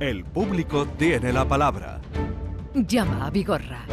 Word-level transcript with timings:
El 0.00 0.24
público 0.24 0.86
tiene 0.98 1.32
la 1.32 1.44
palabra. 1.46 2.00
Llama 2.74 3.26
a 3.26 3.30
Vigorra. 3.30 3.84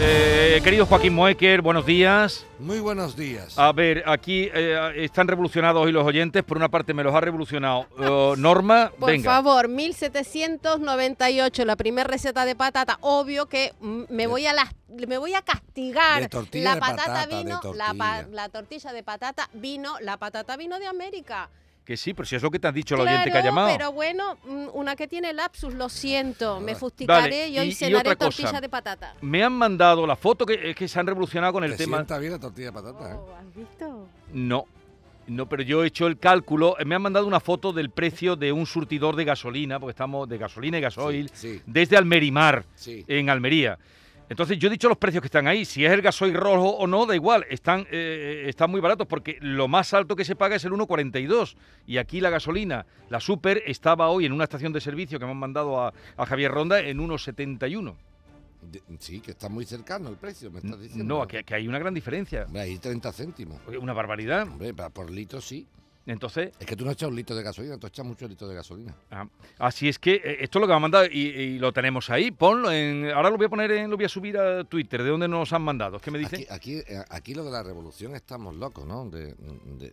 Eh, 0.00 0.60
querido 0.62 0.86
Joaquín 0.86 1.12
Moecker, 1.12 1.60
buenos 1.60 1.84
días. 1.84 2.46
Muy 2.60 2.78
buenos 2.78 3.16
días. 3.16 3.58
A 3.58 3.72
ver, 3.72 4.04
aquí 4.06 4.48
eh, 4.54 4.92
están 4.96 5.26
revolucionados 5.26 5.84
hoy 5.84 5.90
los 5.90 6.06
oyentes. 6.06 6.44
Por 6.44 6.56
una 6.56 6.68
parte 6.68 6.94
me 6.94 7.02
los 7.02 7.12
ha 7.12 7.20
revolucionado 7.20 7.88
eh, 7.98 8.34
Norma. 8.38 8.92
Por 8.96 9.10
venga. 9.10 9.28
favor, 9.28 9.66
1798, 9.66 11.64
la 11.64 11.74
primera 11.74 12.06
receta 12.08 12.44
de 12.44 12.54
patata. 12.54 12.98
Obvio 13.00 13.46
que 13.46 13.72
me 13.80 14.28
voy 14.28 14.46
a 14.46 14.52
las 14.52 14.68
me 15.08 15.18
voy 15.18 15.34
a 15.34 15.42
castigar. 15.42 16.22
De 16.22 16.28
tortilla 16.28 16.64
la 16.64 16.74
de 16.76 16.80
patata, 16.80 17.04
patata, 17.06 17.26
de 17.26 17.42
vino, 17.42 17.60
la, 17.74 17.94
pa- 17.94 18.16
tortilla. 18.18 18.36
la 18.36 18.48
tortilla 18.50 18.92
de 18.92 19.02
patata 19.02 19.50
vino, 19.52 19.94
la 20.00 20.16
patata 20.16 20.56
vino 20.56 20.78
de 20.78 20.86
América. 20.86 21.50
Que 21.88 21.96
sí, 21.96 22.12
pero 22.12 22.26
si 22.26 22.36
es 22.36 22.42
lo 22.42 22.50
que 22.50 22.58
te 22.58 22.68
han 22.68 22.74
dicho 22.74 22.96
el 22.96 23.00
oyente 23.00 23.24
que 23.24 23.38
ha 23.38 23.40
Claro, 23.40 23.46
llamado. 23.46 23.68
pero 23.74 23.92
bueno, 23.92 24.36
mm, 24.44 24.66
una 24.74 24.94
que 24.94 25.08
tiene 25.08 25.32
lapsus, 25.32 25.72
lo 25.72 25.88
siento. 25.88 26.56
Me 26.60 26.66
Vale, 26.66 26.74
fustigaré 26.76 27.48
y 27.48 27.56
y- 27.56 27.58
hoy 27.60 27.68
y 27.68 27.72
cenaré 27.72 28.10
otra 28.10 28.26
cosa. 28.26 28.42
tortilla 28.42 28.60
de 28.60 28.68
patata. 28.68 29.14
Me 29.22 29.42
han 29.42 29.54
mandado 29.54 30.06
la 30.06 30.14
foto 30.14 30.44
que, 30.44 30.68
es 30.68 30.76
que 30.76 30.86
se 30.86 31.00
han 31.00 31.06
revolucionado 31.06 31.54
con 31.54 31.64
el 31.64 31.70
Te 31.70 31.78
tema. 31.78 31.96
sienta 31.96 32.18
bien 32.18 32.32
la 32.32 32.38
tortilla 32.38 32.66
de 32.66 32.72
patata, 32.74 33.10
¿eh? 33.10 33.16
Oh, 33.18 33.34
¿Has 33.34 33.54
visto? 33.56 34.06
No. 34.34 34.66
No, 35.28 35.48
pero 35.48 35.62
yo 35.62 35.82
he 35.82 35.86
hecho 35.86 36.06
el 36.06 36.18
cálculo. 36.18 36.76
Me 36.84 36.94
han 36.94 37.00
mandado 37.00 37.26
una 37.26 37.40
foto 37.40 37.72
del 37.72 37.88
precio 37.88 38.36
de 38.36 38.52
un 38.52 38.66
surtidor 38.66 39.16
de 39.16 39.24
gasolina, 39.24 39.80
porque 39.80 39.92
estamos 39.92 40.28
de 40.28 40.36
gasolina 40.36 40.76
y 40.76 40.80
gasoil, 40.82 41.30
Sí, 41.32 41.62
desde 41.64 41.96
Almerimar, 41.96 42.66
sí. 42.74 43.02
en 43.08 43.30
Almería. 43.30 43.78
Entonces 44.28 44.58
yo 44.58 44.68
he 44.68 44.70
dicho 44.70 44.88
los 44.88 44.98
precios 44.98 45.22
que 45.22 45.26
están 45.28 45.46
ahí. 45.46 45.64
Si 45.64 45.84
es 45.84 45.92
el 45.92 46.02
gasoil 46.02 46.34
rojo 46.34 46.70
o 46.70 46.86
no, 46.86 47.06
da 47.06 47.14
igual. 47.14 47.46
Están, 47.48 47.86
eh, 47.90 48.44
están 48.46 48.70
muy 48.70 48.80
baratos 48.80 49.06
porque 49.06 49.38
lo 49.40 49.68
más 49.68 49.94
alto 49.94 50.14
que 50.16 50.24
se 50.24 50.36
paga 50.36 50.56
es 50.56 50.64
el 50.64 50.72
1,42. 50.72 51.56
Y 51.86 51.96
aquí 51.98 52.20
la 52.20 52.30
gasolina, 52.30 52.84
la 53.08 53.20
super, 53.20 53.62
estaba 53.66 54.08
hoy 54.10 54.26
en 54.26 54.32
una 54.32 54.44
estación 54.44 54.72
de 54.72 54.80
servicio 54.80 55.18
que 55.18 55.24
me 55.24 55.30
han 55.30 55.38
mandado 55.38 55.80
a, 55.80 55.92
a 56.16 56.26
Javier 56.26 56.50
Ronda 56.50 56.80
en 56.80 56.98
1,71. 56.98 57.94
De- 58.60 58.82
sí, 58.98 59.20
que 59.20 59.30
está 59.30 59.48
muy 59.48 59.64
cercano 59.64 60.08
el 60.08 60.16
precio, 60.16 60.50
me 60.50 60.58
estás 60.58 60.80
diciendo. 60.80 61.04
No, 61.20 61.26
que, 61.26 61.44
que 61.44 61.54
hay 61.54 61.66
una 61.68 61.78
gran 61.78 61.94
diferencia. 61.94 62.42
Hombre, 62.44 62.62
ahí 62.62 62.78
30 62.78 63.12
céntimos. 63.12 63.60
Una 63.80 63.92
barbaridad. 63.92 64.42
Hombre, 64.48 64.74
por 64.74 65.10
litro 65.10 65.40
sí. 65.40 65.66
Entonces, 66.12 66.52
Es 66.58 66.66
que 66.66 66.74
tú 66.74 66.84
no 66.84 66.90
echas 66.90 67.08
un 67.08 67.14
litro 67.16 67.36
de 67.36 67.42
gasolina, 67.42 67.76
tú 67.78 67.86
echas 67.86 68.04
mucho 68.06 68.26
litro 68.26 68.48
de 68.48 68.54
gasolina. 68.54 68.94
Ah, 69.10 69.28
así 69.58 69.88
es 69.88 69.98
que 69.98 70.14
eh, 70.14 70.38
esto 70.40 70.58
es 70.58 70.60
lo 70.60 70.66
que 70.66 70.70
me 70.72 70.76
han 70.76 70.82
mandado 70.82 71.06
y, 71.06 71.18
y 71.28 71.58
lo 71.58 71.72
tenemos 71.72 72.08
ahí. 72.10 72.30
Ponlo 72.30 72.72
en. 72.72 73.10
Ahora 73.10 73.30
lo 73.30 73.36
voy 73.36 73.46
a 73.46 73.48
poner 73.50 73.70
en, 73.72 73.90
lo 73.90 73.96
voy 73.96 74.06
a 74.06 74.08
subir 74.08 74.38
a 74.38 74.64
Twitter. 74.64 75.02
¿De 75.02 75.10
dónde 75.10 75.28
nos 75.28 75.52
han 75.52 75.62
mandado? 75.62 75.98
¿Qué 75.98 76.10
me 76.10 76.18
dice? 76.18 76.36
Aquí, 76.36 76.46
aquí, 76.50 76.74
eh, 76.78 77.04
aquí 77.10 77.34
lo 77.34 77.44
de 77.44 77.50
la 77.50 77.62
revolución 77.62 78.14
estamos 78.14 78.54
locos, 78.56 78.86
¿no? 78.86 79.08
De- 79.10 79.34
de- 79.34 79.92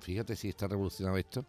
fíjate 0.00 0.36
si 0.36 0.48
está 0.50 0.68
revolucionado 0.68 1.16
esto, 1.16 1.44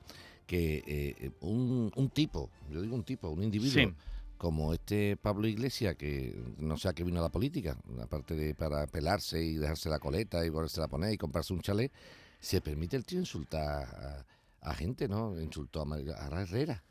que 0.48 0.84
eh, 0.88 1.32
un, 1.42 1.92
un 1.95 2.10
tipo, 2.10 2.50
yo 2.72 2.82
digo 2.82 2.95
un 2.95 3.04
tipo, 3.04 3.30
un 3.30 3.44
individuo, 3.44 3.84
Sí. 3.84 3.94
como 4.38 4.73
este 4.73 5.16
Pablo 5.18 5.48
Iglesias, 5.48 5.95
que 5.95 6.36
no 6.58 6.76
sé 6.78 6.90
a 6.90 6.94
qué 6.94 7.04
vino 7.04 7.20
a 7.20 7.23
la 7.23 7.30
política, 7.30 7.78
aparte 8.02 8.34
de 8.36 8.56
para 8.56 8.88
pelarse 8.88 9.44
y 9.44 9.56
dejarse 9.58 9.90
la 9.90 10.00
coleta 10.00 10.44
y 10.45 10.50
volverse 10.50 10.82
a 10.82 10.88
poner 10.88 11.14
y 11.14 11.18
comprarse 11.18 11.54
un 11.54 11.62
chalet, 11.62 11.92
se 12.40 12.62
permite 12.62 12.96
el 12.96 13.06
tío 13.06 13.20
insultar 13.20 14.26
a, 14.62 14.70
a 14.70 14.74
gente, 14.74 15.08
¿no? 15.08 15.40
Insultó 15.40 15.82
a, 15.82 15.96
a 15.96 16.42
Herrera. 16.42 16.84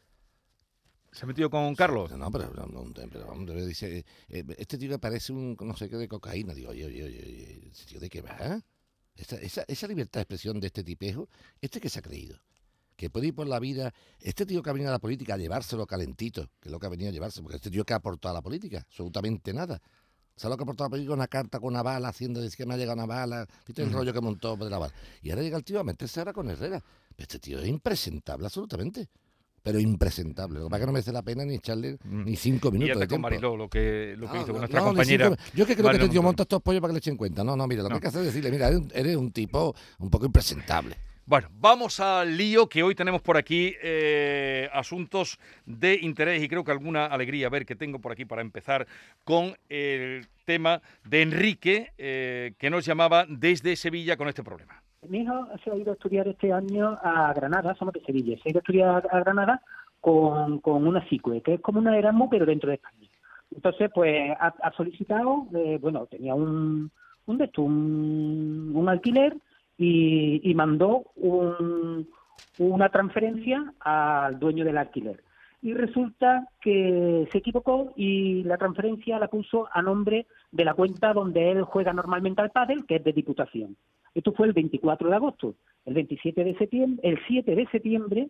¿Se 1.13 1.25
ha 1.25 1.27
metido 1.27 1.49
con 1.49 1.75
Carlos? 1.75 2.11
No, 2.13 2.31
pero, 2.31 3.67
dice, 3.67 4.05
eh, 4.29 4.45
este 4.59 4.77
tío 4.77 4.99
parece 4.99 5.33
un 5.33 5.57
no 5.59 5.75
sé 5.75 5.89
qué 5.89 5.97
de 5.97 6.09
cocaína. 6.09 6.53
Digo, 6.53 6.71
oye, 6.71 6.85
oye, 6.85 7.03
oye, 7.03 7.23
oye, 7.23 7.69
¿ese 7.71 7.87
tío 7.87 7.99
de 8.01 8.11
qué 8.11 8.21
va? 8.21 8.63
Esa, 9.15 9.37
esa, 9.37 9.65
esa 9.67 9.87
libertad 9.87 10.19
de 10.19 10.23
expresión 10.23 10.61
de 10.61 10.67
este 10.67 10.85
tipejo, 10.85 11.31
¿este 11.63 11.81
que 11.81 11.89
se 11.89 12.01
ha 12.01 12.03
creído? 12.03 12.39
Que 12.97 13.09
puede 13.09 13.29
ir 13.29 13.35
por 13.35 13.47
la 13.47 13.59
vida, 13.59 13.95
este 14.21 14.45
tío 14.45 14.63
que 14.63 14.69
ha 14.69 14.75
venido 14.75 14.91
a 14.91 14.93
la 14.93 14.99
política 14.99 15.35
a 15.35 15.39
llevárselo 15.39 15.87
calentito, 15.87 16.51
que 16.61 16.69
es 16.69 16.73
lo 16.73 16.79
que 16.79 16.87
ha 16.87 16.91
venido 16.91 17.09
a 17.09 17.13
llevarse, 17.13 17.41
porque 17.41 17.57
este 17.57 17.71
tío 17.71 17.85
que 17.85 17.95
ha 17.95 17.97
aportado 17.97 18.33
a 18.33 18.39
la 18.39 18.43
política, 18.43 18.81
absolutamente 18.87 19.55
nada. 19.55 19.81
¿Sabes 20.37 20.51
lo 20.53 20.57
que 20.59 20.63
ha 20.63 20.65
aportado 20.65 20.85
a 20.85 20.89
la 20.89 20.91
política? 20.91 21.15
Una 21.15 21.27
carta 21.29 21.59
con 21.59 21.69
una 21.73 21.83
bala, 21.83 22.09
haciendo 22.09 22.41
decir 22.43 22.59
que 22.59 22.67
me 22.67 22.75
ha 22.75 22.77
llegado 22.77 22.97
una 22.99 23.07
bala, 23.07 23.47
¿viste 23.67 23.83
el 23.83 23.91
rollo 23.93 24.13
que 24.13 24.21
montó 24.21 24.55
de 24.57 24.69
la 24.69 24.79
bala? 24.79 24.93
Y 25.23 25.31
ahora 25.31 25.43
llega 25.43 25.57
el 25.57 25.65
tío 25.65 25.81
a 25.81 25.85
meterse 25.85 26.21
ahora 26.21 26.33
con 26.35 26.51
Herrera. 26.51 26.81
Pero 27.17 27.23
este 27.25 27.39
tío 27.39 27.59
es 27.59 27.67
impresentable 27.69 28.45
absolutamente. 28.47 29.09
Pero 29.63 29.81
impresentable. 29.81 30.59
Lo 30.61 30.67
que 30.67 30.71
pasa 30.71 30.77
es 30.77 30.83
que 30.83 30.87
no 30.87 30.93
merece 30.93 31.13
la 31.13 31.23
pena 31.23 31.45
ni 31.45 31.55
echarle 31.55 31.99
Mm. 32.05 32.25
ni 32.25 32.37
cinco 32.37 32.69
Y 32.69 32.73
minutos 32.73 32.93
anda 32.93 33.01
de 33.01 33.07
con 33.07 33.09
tiempo. 33.09 33.29
Mariló, 33.31 33.57
lo 33.57 33.69
que, 33.71 34.15
lo 34.19 34.27
que 34.31 34.35
No, 34.37 34.43
hizo 34.43 34.47
con 34.47 34.55
no, 34.55 34.59
nuestra 34.61 34.81
no, 34.81 34.87
compañera. 34.89 35.29
cinco- 35.29 35.43
yo 35.43 35.67
que 35.67 35.73
creo 35.73 35.77
que 35.77 35.83
Mariló 35.85 36.05
este 36.05 36.13
tío 36.13 36.23
monta 36.23 36.43
estos 36.43 36.63
pollos 36.63 36.81
para 36.83 36.91
que 36.91 36.95
le 36.95 36.99
echen 36.99 37.17
cuenta. 37.17 37.43
No, 37.43 37.57
no, 37.57 37.67
mira, 37.67 37.83
lo 37.83 37.89
que 37.89 37.95
hay 37.95 38.01
que 38.01 38.07
hacer 38.09 38.21
es 38.21 38.27
decirle, 38.27 38.51
mira, 38.53 38.69
eres 38.69 38.79
un, 38.81 38.93
eres 38.95 39.17
un 39.17 39.33
tipo 39.33 39.75
un 39.99 40.11
poco 40.11 40.27
impresentable. 40.27 40.97
Bueno, 41.29 41.49
vamos 41.59 41.99
al 41.99 42.37
lío 42.37 42.69
que 42.69 42.85
hoy 42.85 42.95
tenemos 42.95 43.21
por 43.21 43.37
aquí 43.37 43.75
eh, 43.83 44.69
asuntos 44.73 45.41
de 45.65 45.99
interés 46.01 46.41
y 46.41 46.49
creo 46.49 46.63
que 46.63 46.71
alguna 46.71 47.07
alegría. 47.07 47.49
A 47.49 47.51
ver, 47.51 47.67
que 47.67 47.75
tengo 47.75 47.99
por 47.99 48.13
aquí 48.13 48.25
para 48.25 48.43
empezar 48.43 48.87
con 49.25 49.57
el 49.69 50.29
tema 50.45 50.81
de 51.05 51.23
Enrique, 51.23 51.91
eh, 51.99 52.53
que 52.61 52.71
nos 52.71 52.87
llamaba 52.87 53.27
desde 53.29 53.75
Sevilla 53.75 54.17
con 54.17 54.29
este 54.29 54.45
problema. 54.45 54.81
Mi 55.09 55.23
hijo 55.23 55.49
se 55.65 55.73
ha 55.73 55.75
ido 55.75 55.91
a 55.91 55.95
estudiar 55.95 56.29
este 56.29 56.53
año 56.53 56.97
a 57.03 57.33
Granada, 57.35 57.75
somos 57.75 57.95
de 57.95 58.03
Sevilla, 58.03 58.37
se 58.41 58.49
ha 58.49 58.51
ido 58.51 58.59
a 58.59 58.61
estudiar 58.61 59.09
a 59.11 59.19
Granada 59.19 59.61
con, 60.01 60.61
una 60.63 61.05
CICUE, 61.09 61.43
que 61.43 61.55
es 61.55 61.61
como 61.61 61.81
una 61.81 61.99
Erasmus, 61.99 62.29
pero 62.31 62.47
dentro 62.47 62.69
de 62.69 62.77
España. 62.77 63.09
Entonces, 63.53 63.91
pues 63.93 64.31
ha, 64.39 64.73
solicitado, 64.77 65.49
eh, 65.57 65.79
bueno, 65.83 66.07
tenía 66.07 66.37
un, 66.37 66.93
un, 67.27 67.51
un, 67.57 68.73
un 68.77 68.89
alquiler 68.89 69.37
y, 69.79 70.41
y 70.49 70.55
mandó 70.55 71.05
un- 71.17 72.09
una 72.59 72.89
transferencia 72.89 73.73
al 73.81 74.39
dueño 74.39 74.65
del 74.65 74.79
alquiler. 74.79 75.23
Y 75.63 75.75
resulta 75.75 76.49
que 76.61 77.29
se 77.33 77.39
equivocó 77.39 77.93
y 77.97 78.43
la 78.45 78.57
transferencia 78.57 79.19
la 79.19 79.29
puso 79.29 79.69
a 79.73 79.83
nombre 79.83 80.27
de 80.53 80.65
la 80.65 80.75
cuenta 80.75 81.13
donde 81.13 81.51
él 81.51 81.63
juega 81.63 81.93
normalmente 81.93 82.41
al 82.43 82.51
pádel, 82.51 82.85
que 82.87 82.97
es 82.97 83.05
de 83.05 83.13
Diputación. 83.13 83.77
Esto 84.15 84.33
fue 84.33 84.47
el 84.47 84.53
24 84.53 85.09
de 85.11 85.17
agosto. 85.17 85.55
El 85.85 85.95
27 85.95 86.45
de 86.45 86.57
septiembre, 86.57 87.09
el 87.09 87.19
7 87.27 87.55
de 87.55 87.67
septiembre 87.67 88.29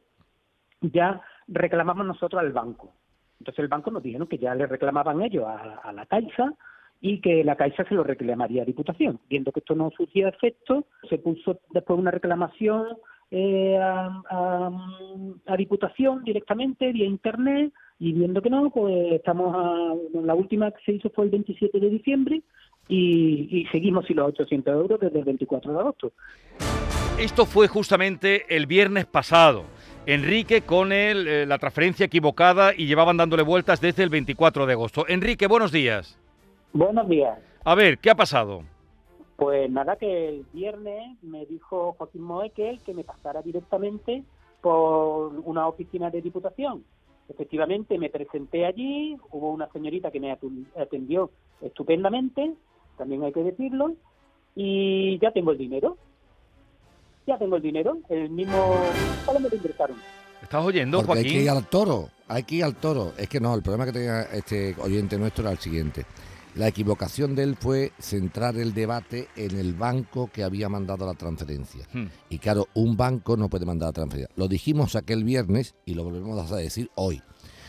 ya 0.81 1.21
reclamamos 1.49 2.07
nosotros 2.07 2.41
al 2.41 2.53
banco. 2.53 2.93
Entonces 3.39 3.61
el 3.61 3.69
banco 3.69 3.91
nos 3.91 4.03
dijeron 4.03 4.27
que 4.29 4.39
ya 4.39 4.55
le 4.55 4.67
reclamaban 4.67 5.21
ellos 5.23 5.45
a, 5.47 5.77
a 5.83 5.93
la 5.93 6.07
Caixa 6.07 6.53
y 7.01 7.21
que 7.21 7.45
la 7.45 7.57
Caixa 7.57 7.85
se 7.85 7.95
lo 7.95 8.03
reclamaría 8.05 8.63
a 8.63 8.67
Diputación. 8.67 9.19
Viendo 9.29 9.53
que 9.53 9.61
esto 9.61 9.75
no 9.75 9.91
surgía 9.97 10.29
efecto, 10.29 10.87
se 11.09 11.19
puso 11.19 11.61
después 11.71 11.99
una 11.99 12.11
reclamación 12.11 12.87
eh, 13.31 13.77
a, 13.81 14.23
a- 14.31 15.57
Diputación 15.57 16.23
directamente 16.25 16.93
vía 16.93 17.07
Internet 17.07 17.73
y 17.99 18.13
viendo 18.13 18.41
que 18.43 18.51
no, 18.51 18.71
pues 18.71 19.13
estamos 19.13 19.55
a, 19.57 19.95
la 20.23 20.35
última 20.35 20.71
que 20.71 20.83
se 20.85 20.93
hizo 20.93 21.11
fue 21.11 21.25
el 21.25 21.31
27 21.31 21.81
de 21.81 21.91
diciembre 21.91 22.43
y, 22.89 23.49
y 23.51 23.67
seguimos 23.73 24.07
sin 24.07 24.17
los 24.17 24.29
800 24.29 24.75
euros 24.75 25.01
desde 25.01 25.19
el 25.19 25.25
24 25.25 25.73
de 25.73 25.79
agosto. 25.79 26.13
Esto 27.19 27.47
fue 27.47 27.67
justamente 27.69 28.45
el 28.55 28.67
viernes 28.67 29.07
pasado. 29.07 29.65
Enrique 30.05 30.61
con 30.63 30.93
el, 30.93 31.27
eh, 31.27 31.47
la 31.47 31.59
transferencia 31.59 32.07
equivocada 32.07 32.73
y 32.77 32.87
llevaban 32.87 33.17
dándole 33.17 33.43
vueltas 33.43 33.81
desde 33.81 34.03
el 34.03 34.11
24 34.11 34.67
de 34.67 34.73
agosto. 34.75 35.05
Enrique, 35.09 35.47
buenos 35.47 35.73
días. 35.73 36.19
Buenos 36.77 37.09
días. 37.09 37.39
A 37.65 37.75
ver, 37.75 37.97
¿qué 37.97 38.11
ha 38.11 38.15
pasado? 38.15 38.63
Pues 39.37 39.71
nada, 39.71 39.97
que 39.97 40.29
el 40.29 40.47
viernes 40.53 41.17
me 41.23 41.47
dijo 41.47 41.95
Joaquín 41.97 42.21
Moekel 42.21 42.81
que 42.85 42.93
me 42.93 43.03
pasara 43.03 43.41
directamente 43.41 44.25
por 44.61 45.33
una 45.45 45.69
oficina 45.69 46.11
de 46.11 46.21
diputación. 46.21 46.85
Efectivamente, 47.31 47.97
me 47.99 48.11
presenté 48.11 48.67
allí, 48.67 49.17
hubo 49.31 49.53
una 49.53 49.73
señorita 49.73 50.11
que 50.11 50.21
me 50.21 50.37
atendió 50.79 51.31
estupendamente, 51.63 52.53
también 52.99 53.25
hay 53.25 53.33
que 53.33 53.43
decirlo, 53.43 53.95
y 54.55 55.19
ya 55.19 55.31
tengo 55.31 55.53
el 55.53 55.59
dinero. 55.59 55.97
Ya 57.27 57.39
tengo 57.39 57.57
el 57.57 57.63
dinero, 57.63 57.97
el 58.11 58.29
mismo... 58.29 58.77
¿Cuándo 59.25 59.41
me 59.41 59.49
lo 59.49 59.57
ingresaron? 59.57 59.97
¿Estás 60.43 60.63
oyendo, 60.63 61.03
Porque 61.03 61.21
hay 61.21 61.25
que 61.25 61.31
ir 61.31 61.49
Joaquín? 61.49 61.65
al 61.65 61.71
toro, 61.71 62.09
hay 62.29 62.43
que 62.43 62.55
ir 62.57 62.65
al 62.65 62.77
toro. 62.77 63.13
Es 63.17 63.29
que 63.31 63.41
no, 63.41 63.55
el 63.55 63.63
problema 63.63 63.87
que 63.87 63.93
tenía 63.93 64.23
este 64.25 64.77
oyente 64.79 65.19
nuestro 65.19 65.43
era 65.43 65.53
el 65.53 65.59
siguiente. 65.59 66.05
La 66.57 66.69
equivocación 66.69 67.35
de 67.35 67.43
él 67.43 67.55
fue 67.55 67.93
centrar 67.99 68.57
el 68.57 68.73
debate 68.73 69.29
en 69.37 69.59
el 69.59 69.75
banco 69.75 70.31
que 70.33 70.43
había 70.43 70.71
mandado 70.71 71.05
la 71.05 71.13
transferencia. 71.13 71.87
Hmm. 71.93 72.07
Y 72.31 72.39
claro, 72.39 72.69
un 72.73 72.97
banco 72.97 73.37
no 73.37 73.51
puede 73.51 73.67
mandar 73.67 73.91
la 73.91 73.93
transferencia. 73.93 74.35
Lo 74.37 74.49
dijimos 74.49 74.97
aquel 74.97 75.23
viernes 75.23 75.75
y 75.85 75.93
lo 75.93 76.05
volvemos 76.05 76.51
a 76.51 76.57
decir 76.57 76.91
hoy. 76.95 77.21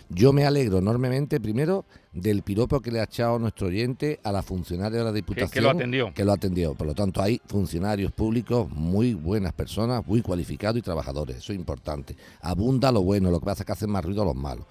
Yo 0.10 0.31
me 0.31 0.45
alegro 0.45 0.78
enormemente, 0.78 1.42
primero, 1.42 1.84
del 2.13 2.44
piropo 2.44 2.80
que 2.80 2.92
le 2.92 3.01
ha 3.01 3.04
echado 3.04 3.38
nuestro 3.39 3.68
oyente 3.68 4.22
a 4.24 4.31
la 4.31 4.42
funcionaria 4.42 5.00
de 5.00 5.04
la 5.04 5.12
Diputación. 5.12 5.51
que 5.51 5.60
lo 5.60 5.69
atendió. 5.69 6.13
Que 6.13 6.24
lo 6.24 6.31
atendió. 6.31 6.74
Por 6.75 6.88
lo 6.88 6.95
tanto, 6.95 7.22
hay 7.22 7.42
funcionarios 7.45 8.13
públicos 8.13 8.69
muy 8.72 9.16
buenas 9.16 9.51
personas, 9.51 10.07
muy 10.07 10.22
cualificados 10.22 10.78
y 10.78 10.81
trabajadores. 10.81 11.38
Eso 11.38 11.51
es 11.51 11.60
importante. 11.60 12.16
Abunda 12.39 12.89
lo 12.94 13.01
bueno, 13.01 13.31
lo 13.31 13.42
que 13.42 13.48
pasa 13.48 13.63
es 13.63 13.66
que 13.66 13.74
hacen 13.74 13.89
más 13.89 14.06
ruido 14.06 14.24
los 14.24 14.36
malos. 14.36 14.66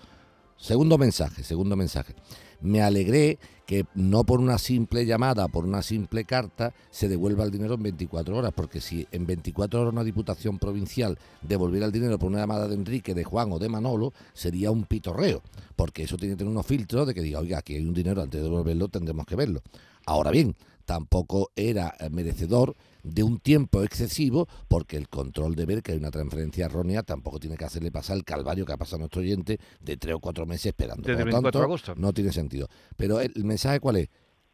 segundo 0.57 0.97
mensaje, 0.97 1.43
segundo 1.43 1.77
mensaje. 1.77 2.15
Me 2.63 2.81
alegré 2.81 3.39
que 3.67 3.85
no 3.95 4.25
por 4.25 4.41
una 4.41 4.59
simple 4.59 5.05
llamada, 5.05 5.49
por 5.49 5.65
una 5.65 5.83
simple 5.83 6.25
carta, 6.25 6.73
se 6.91 7.09
devuelva 7.09 7.45
el 7.45 7.51
dinero 7.51 7.75
en 7.75 7.83
24 7.83 8.37
horas, 8.37 8.53
porque 8.55 8.81
si 8.81 9.07
en 9.11 9.27
24 9.27 9.81
horas 9.81 9.93
una 9.93 10.05
diputación 10.05 10.59
provincial 10.59 11.19
devolviera 11.43 11.87
el 11.87 11.93
dinero 11.93 12.19
por 12.19 12.29
una 12.29 12.39
llamada 12.39 12.69
de 12.69 12.77
Enrique, 12.77 13.13
de 13.15 13.25
Juan 13.25 13.53
o 13.53 13.59
de 13.59 13.69
Manolo, 13.69 14.13
sería 14.33 14.71
un 14.71 14.85
pitorreo, 14.85 15.43
porque 15.75 16.05
eso 16.05 16.17
tiene 16.17 16.35
que 16.35 16.39
tener 16.39 16.53
unos 16.53 16.67
filtros 16.67 17.07
de 17.07 17.15
que 17.15 17.23
diga, 17.23 17.41
oiga, 17.41 17.59
aquí 17.59 17.75
hay 17.75 17.85
un 17.85 17.95
dinero, 17.95 18.23
antes 18.23 18.41
de 18.41 18.45
devolverlo 18.49 18.89
tendremos 18.89 19.27
que 19.27 19.35
verlo. 19.35 19.63
Ahora 20.07 20.31
bien, 20.31 20.55
tampoco 20.85 21.51
era 21.57 21.95
merecedor 22.11 22.77
de 23.07 23.23
un 23.23 23.39
tiempo 23.39 23.83
excesivo, 23.83 24.47
porque 24.69 24.97
el 24.97 25.09
control 25.09 25.55
de 25.55 25.65
ver 25.67 25.83
que 25.83 25.93
hay 25.93 25.99
una 25.99 26.11
transferencia 26.11 26.67
errónea 26.67 27.03
tampoco 27.03 27.39
tiene 27.39 27.57
que 27.57 27.65
hacerle 27.65 27.91
pasar 27.91 28.17
el 28.17 28.25
calvario 28.25 28.67
que 28.67 28.73
ha 28.73 28.77
pasado 28.77 28.97
a 28.97 28.99
nuestro 29.01 29.21
oyente 29.23 29.59
de 29.81 29.97
tres 29.97 30.15
o 30.17 30.19
cuatro 30.21 30.45
meses 30.47 30.67
esperando. 30.67 31.03
Desde 31.03 31.23
Por 31.23 31.33
lo 31.33 31.41
24 31.43 31.43
de 31.47 31.53
tanto, 31.53 31.65
agosto. 31.65 31.95
no 31.97 32.13
tiene 32.13 32.33
sentido. 32.33 32.69
Pero 32.97 33.21
el 33.21 33.33
mensaje 33.45 33.81
cuál 33.81 33.97
es? 33.97 34.09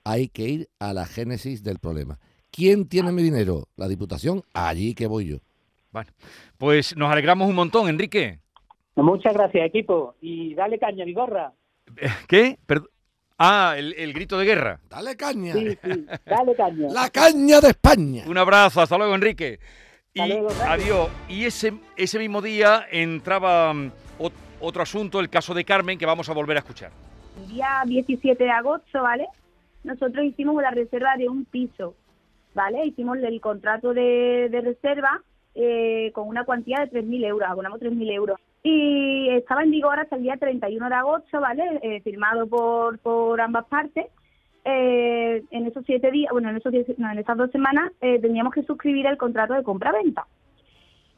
Hay 0.04 0.28
que 0.28 0.48
ir 0.48 0.68
a 0.78 0.92
la 0.92 1.06
génesis 1.06 1.62
del 1.62 1.78
problema. 1.78 2.18
¿Quién 2.50 2.86
tiene 2.88 3.12
mi 3.12 3.22
dinero? 3.22 3.68
La 3.76 3.88
Diputación, 3.88 4.42
allí 4.52 4.94
que 4.94 5.06
voy 5.06 5.26
yo. 5.26 5.36
Bueno, 5.90 6.10
pues 6.58 6.96
nos 6.96 7.10
alegramos 7.10 7.48
un 7.48 7.54
montón, 7.54 7.88
Enrique. 7.88 8.40
Muchas 8.96 9.32
gracias, 9.32 9.64
equipo. 9.66 10.14
Y 10.20 10.54
dale 10.54 10.78
caña, 10.78 11.04
Vigorra. 11.04 11.54
¿Qué? 12.28 12.58
Perd- 12.66 12.88
Ah, 13.44 13.74
el, 13.76 13.92
el 13.94 14.12
grito 14.12 14.38
de 14.38 14.44
guerra. 14.44 14.78
Dale 14.88 15.16
caña. 15.16 15.52
Sí, 15.52 15.76
sí, 15.82 16.06
dale 16.24 16.54
caña. 16.54 16.88
La 16.90 17.10
caña 17.10 17.60
de 17.60 17.68
España. 17.70 18.24
Un 18.28 18.38
abrazo, 18.38 18.80
hasta 18.80 18.96
luego, 18.96 19.14
Enrique. 19.14 19.58
Y 20.14 20.26
luego, 20.28 20.48
adiós. 20.66 21.08
Y 21.28 21.44
ese, 21.46 21.72
ese 21.96 22.18
mismo 22.18 22.40
día 22.42 22.86
entraba 22.90 23.72
mm, 23.74 23.90
ot- 24.20 24.32
otro 24.60 24.82
asunto, 24.82 25.18
el 25.20 25.28
caso 25.30 25.54
de 25.54 25.64
Carmen, 25.64 25.98
que 25.98 26.06
vamos 26.06 26.28
a 26.28 26.34
volver 26.34 26.56
a 26.56 26.60
escuchar. 26.60 26.92
el 27.42 27.48
día 27.48 27.82
17 27.84 28.44
de 28.44 28.50
agosto, 28.50 29.02
¿vale? 29.02 29.26
Nosotros 29.84 30.24
hicimos 30.24 30.62
la 30.62 30.70
reserva 30.70 31.16
de 31.16 31.28
un 31.28 31.44
piso, 31.44 31.96
¿vale? 32.54 32.86
Hicimos 32.86 33.18
el 33.18 33.40
contrato 33.40 33.92
de, 33.92 34.48
de 34.50 34.60
reserva 34.60 35.20
eh, 35.56 36.12
con 36.14 36.28
una 36.28 36.44
cuantía 36.44 36.78
de 36.80 36.90
3.000 37.02 37.24
euros, 37.26 37.48
abonamos 37.50 37.80
3.000 37.80 38.12
euros. 38.12 38.38
Y 38.62 39.28
estaba 39.30 39.62
en 39.64 39.72
vigor 39.72 39.98
hasta 39.98 40.16
el 40.16 40.22
día 40.22 40.36
31 40.36 40.88
de 40.88 40.94
agosto, 40.94 41.40
¿vale? 41.40 41.80
Eh, 41.82 42.00
firmado 42.02 42.46
por, 42.46 42.98
por 43.00 43.40
ambas 43.40 43.66
partes. 43.66 44.06
Eh, 44.64 45.42
en 45.50 45.66
esos 45.66 45.84
siete 45.84 46.10
días, 46.12 46.30
bueno, 46.30 46.50
en, 46.50 46.56
esos 46.58 46.72
diez- 46.72 46.96
no, 46.96 47.10
en 47.10 47.18
esas 47.18 47.36
dos 47.36 47.50
semanas 47.50 47.90
eh, 48.00 48.20
teníamos 48.20 48.54
que 48.54 48.62
suscribir 48.62 49.06
el 49.06 49.16
contrato 49.16 49.54
de 49.54 49.64
compra-venta. 49.64 50.26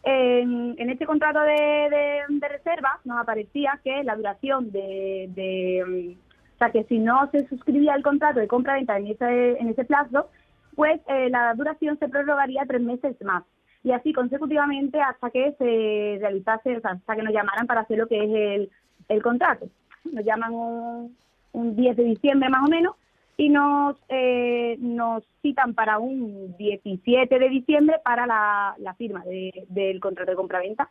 En, 0.07 0.75
este 0.91 1.07
contrato 1.07 1.41
de, 1.41 1.53
de- 1.55 2.23
de 2.29 2.49
reserva 2.49 3.01
nos 3.05 3.19
aparecía 3.19 3.79
que 3.83 4.03
la 4.05 4.17
duración 4.17 4.71
de, 4.71 5.29
de, 5.35 5.85
mm, 5.87 6.55
o 6.55 6.59
sea, 6.59 6.71
que 6.71 6.85
si 6.85 6.99
no 6.99 7.29
se 7.31 7.47
suscribía 7.49 7.95
el 7.95 8.03
contrato 8.03 8.41
de 8.41 8.49
compra-venta 8.49 8.97
en 8.99 9.09
ese, 9.09 9.59
en 9.59 9.69
ese 9.69 9.85
plazo, 9.85 10.29
pues 10.75 11.01
eh, 11.09 11.29
la 11.31 11.55
duración 11.55 11.99
se 11.99 12.09
prorrogaría 12.09 12.65
tres 12.67 12.81
meses 12.83 13.17
más. 13.23 13.45
Y 13.85 13.93
así 13.93 14.13
consecutivamente 14.13 14.99
hasta 15.01 15.31
que 15.31 15.53
se 15.59 16.17
realizase, 16.21 16.77
o 16.77 16.81
sea, 16.81 16.93
hasta 16.93 17.15
que 17.17 17.23
nos 17.23 17.33
llamaran 17.33 17.67
para 17.67 17.83
hacer 17.83 17.99
lo 17.99 18.09
que 18.09 18.17
es 18.25 18.31
el, 18.31 18.71
el 19.09 19.23
contrato. 19.23 19.67
Nos 20.11 20.25
llaman 20.25 20.53
un, 20.55 21.17
un 21.53 21.77
10 21.77 21.97
de 21.97 22.05
diciembre 22.05 22.49
más 22.49 22.65
o 22.67 22.69
menos 22.71 22.97
y 23.37 23.51
nos, 23.51 23.97
eh, 24.09 24.77
nos 24.79 25.23
citan 25.43 25.75
para 25.75 25.99
un 25.99 26.57
17 26.57 27.39
de 27.39 27.49
diciembre 27.51 27.97
para 28.03 28.27
la, 28.27 28.75
la 28.79 28.95
firma 28.95 29.23
de- 29.25 29.67
del 29.69 30.01
contrato 30.01 30.31
de 30.31 30.37
compraventa. 30.37 30.91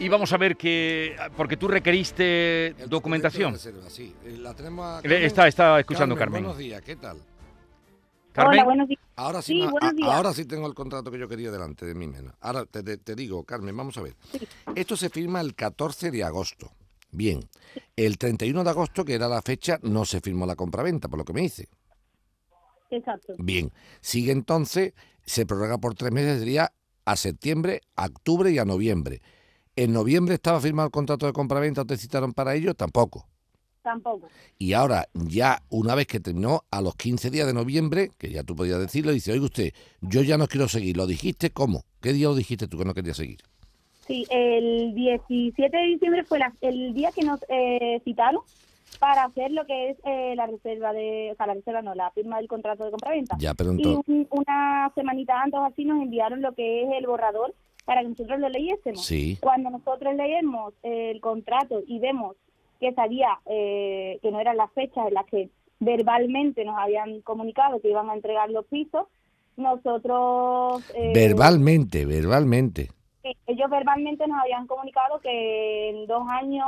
Y 0.00 0.08
vamos 0.08 0.32
a 0.32 0.36
ver 0.38 0.56
que, 0.56 1.16
porque 1.36 1.56
tú 1.56 1.66
requeriste 1.68 2.68
El 2.68 2.88
documentación. 2.88 3.52
reserva, 3.52 3.82
sí. 3.90 4.14
Eh, 4.24 4.36
La 4.38 4.54
tenemos 4.54 4.86
a 4.86 5.02
Carmen. 5.02 5.22
Está, 5.24 5.48
está 5.48 5.80
escuchando 5.80 6.14
Carmen. 6.16 6.42
Buenos 6.44 6.58
días, 6.58 6.80
¿qué 6.82 6.94
tal? 6.96 7.18
Carmen, 8.32 8.52
Hola, 8.60 8.64
buenos 8.64 8.88
días. 8.88 9.00
Ahora 9.18 9.42
sí, 9.42 9.60
a- 9.80 10.14
ahora 10.14 10.32
sí 10.32 10.44
tengo 10.44 10.68
el 10.68 10.74
contrato 10.74 11.10
que 11.10 11.18
yo 11.18 11.26
quería 11.26 11.50
delante 11.50 11.84
de 11.84 11.94
mí 11.94 12.06
menos. 12.06 12.34
Ahora 12.40 12.64
te, 12.66 12.84
te- 12.84 12.98
te 12.98 13.16
digo, 13.16 13.42
Carmen, 13.44 13.76
vamos 13.76 13.96
a 13.98 14.02
ver. 14.02 14.14
Esto 14.76 14.96
se 14.96 15.10
firma 15.10 15.40
el 15.40 15.56
14 15.56 16.12
de 16.12 16.22
agosto. 16.22 16.70
Bien. 17.10 17.40
El 17.96 18.16
31 18.16 18.62
de 18.62 18.70
agosto, 18.70 19.04
que 19.04 19.14
era 19.14 19.26
la 19.28 19.42
fecha, 19.42 19.78
no 19.82 20.04
se 20.04 20.20
firmó 20.20 20.46
la 20.46 20.54
compraventa, 20.54 21.08
por 21.08 21.18
lo 21.18 21.24
que 21.24 21.32
me 21.32 21.40
dice. 21.40 21.68
Exacto. 22.90 23.34
Bien. 23.38 23.72
Sigue 24.00 24.30
entonces, 24.32 24.94
se 25.26 25.44
prorroga 25.46 25.78
por 25.78 25.94
tres 25.94 26.12
meses, 26.12 26.38
sería 26.38 26.72
a 27.04 27.16
septiembre, 27.16 27.80
a 27.96 28.06
octubre 28.06 28.50
y 28.52 28.58
a 28.58 28.64
noviembre. 28.64 29.20
¿En 29.76 29.92
noviembre 29.92 30.34
estaba 30.34 30.60
firmado 30.60 30.86
el 30.86 30.92
contrato 30.92 31.26
de 31.26 31.32
compraventa 31.32 31.82
o 31.82 31.86
te 31.86 31.96
citaron 31.96 32.32
para 32.32 32.54
ello? 32.54 32.74
Tampoco. 32.74 33.27
Tampoco. 33.88 34.28
Y 34.58 34.74
ahora, 34.74 35.08
ya 35.14 35.62
una 35.70 35.94
vez 35.94 36.06
que 36.06 36.20
terminó, 36.20 36.64
a 36.70 36.82
los 36.82 36.94
15 36.94 37.30
días 37.30 37.46
de 37.46 37.54
noviembre, 37.54 38.10
que 38.18 38.30
ya 38.30 38.42
tú 38.44 38.54
podías 38.54 38.78
decirlo, 38.78 39.12
dice, 39.12 39.32
oiga 39.32 39.46
usted, 39.46 39.72
yo 40.02 40.20
ya 40.20 40.36
no 40.36 40.46
quiero 40.46 40.68
seguir. 40.68 40.94
¿Lo 40.98 41.06
dijiste 41.06 41.48
cómo? 41.50 41.84
¿Qué 42.02 42.12
día 42.12 42.28
lo 42.28 42.34
dijiste 42.34 42.68
tú 42.68 42.76
que 42.76 42.84
no 42.84 42.92
querías 42.92 43.16
seguir? 43.16 43.38
Sí, 44.06 44.26
el 44.30 44.94
17 44.94 45.74
de 45.74 45.82
diciembre 45.86 46.22
fue 46.24 46.38
la- 46.38 46.52
el 46.60 46.92
día 46.92 47.12
que 47.12 47.22
nos 47.22 47.40
eh, 47.48 48.00
citaron 48.04 48.42
para 49.00 49.24
hacer 49.24 49.52
lo 49.52 49.64
que 49.64 49.90
es 49.90 49.96
eh, 50.04 50.34
la 50.36 50.46
reserva 50.46 50.92
de, 50.92 51.30
o 51.32 51.36
sea, 51.36 51.46
la 51.46 51.54
reserva 51.54 51.80
no, 51.80 51.94
la 51.94 52.10
firma 52.10 52.36
del 52.38 52.48
contrato 52.48 52.84
de 52.84 52.90
compraventa. 52.90 53.36
Ya, 53.40 53.54
pero 53.54 53.72
Y 53.72 53.86
un- 53.86 54.26
una 54.30 54.92
semanita 54.94 55.40
antes 55.40 55.60
así 55.64 55.86
nos 55.86 56.02
enviaron 56.02 56.42
lo 56.42 56.52
que 56.54 56.82
es 56.82 56.88
el 56.98 57.06
borrador 57.06 57.54
para 57.86 58.02
que 58.02 58.08
nosotros 58.08 58.38
lo 58.38 58.50
leyésemos. 58.50 59.02
Sí, 59.06 59.38
Cuando 59.40 59.70
nosotros 59.70 60.14
leemos 60.14 60.74
el 60.82 61.20
contrato 61.22 61.80
y 61.86 61.98
vemos 62.00 62.36
que 62.80 62.92
sabía 62.94 63.38
eh, 63.46 64.18
que 64.22 64.30
no 64.30 64.40
eran 64.40 64.56
las 64.56 64.70
fechas 64.72 65.06
en 65.08 65.14
las 65.14 65.26
que 65.26 65.50
verbalmente 65.80 66.64
nos 66.64 66.78
habían 66.78 67.20
comunicado 67.22 67.80
que 67.80 67.90
iban 67.90 68.10
a 68.10 68.14
entregar 68.14 68.50
los 68.50 68.64
pisos, 68.66 69.06
nosotros... 69.56 70.82
eh, 70.94 71.12
verbalmente, 71.14 72.04
verbalmente. 72.06 72.88
Sí, 73.22 73.32
ellos 73.46 73.70
verbalmente 73.70 74.26
nos 74.26 74.40
habían 74.40 74.66
comunicado 74.66 75.20
que 75.20 75.90
en 75.90 76.06
dos 76.06 76.22
años 76.28 76.66